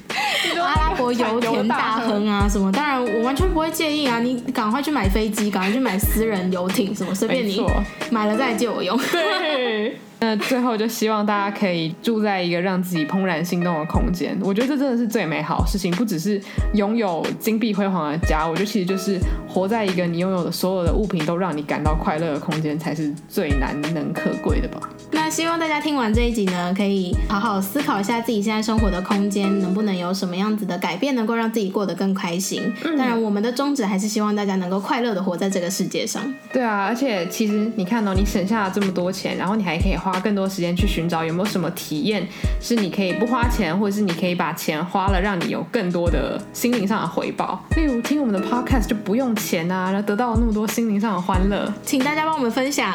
[0.68, 7.64] 阿拉伯油田大亨啊什么，当然我完全不会介意啊，你赶快去买飞机，赶快去买私人游艇什么，随便你
[8.10, 8.98] 买了再借我用。
[9.10, 9.96] 对。
[10.20, 15.92] 那最后就希望大家可以住在一个让自己怦然心动的空间，我觉得这真的是最美好的事情。
[15.92, 16.42] 不只是
[16.74, 19.16] 拥有金碧辉煌的家，我觉得其实就是
[19.48, 24.80] 活在一个你拥有的所有的物品都让你感到快乐的空间，才是最难能可贵的吧。
[25.10, 32.72] 那希望大家听完这一集呢，可以好好思考一下自己现在生活的空间能不能有什么样子的改变，能够让自己过得更开心。
[32.82, 36.22] 当然，我们的宗旨还是希望大家能够快乐的活在这个世界上。
[36.52, 40.08] 对啊，而且其实你看到、喔、你省下了这么多钱，然后你还可以花。
[40.08, 42.26] 花更多时间去寻找有没有什么体验
[42.62, 47.62] 是你可以不花钱，或者是你可以把钱花了，让你有更多的心灵上的回报。
[47.76, 52.90] 例如听我们的 podcast 就不用钱啊，然后得到了那么多心灵上的欢乐，请大家帮我们分享。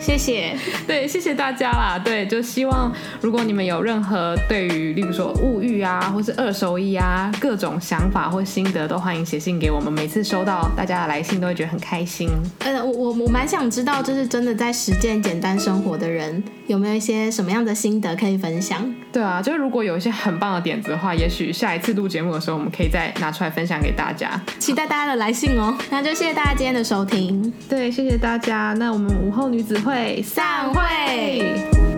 [0.00, 2.00] 谢谢，对，谢谢大家啦。
[2.02, 9.92] 对，就希望如果你们有任何对于，例如说物欲啊，或是二手衣啊，各种想法或心得，都欢迎写信给我们。
[9.92, 12.28] 每次收到大家的来信，都会觉得很开心。
[12.60, 18.94] 呃，我我我蛮想知道，就是真的在实践简单生活的人，有没有一些什么样的心得可以分享？
[19.12, 24.40] 对啊，就是如果有一些很棒的点子的话，也许下一次录节目的时候，我们可以再拿出来分享给大家。
[24.58, 25.76] 期待大家的来信哦。
[25.90, 27.52] 那就谢谢大家今天的收听。
[27.68, 28.74] 对，谢谢大家。
[28.78, 30.22] 那我们午后女子会。
[30.22, 31.97] 散会。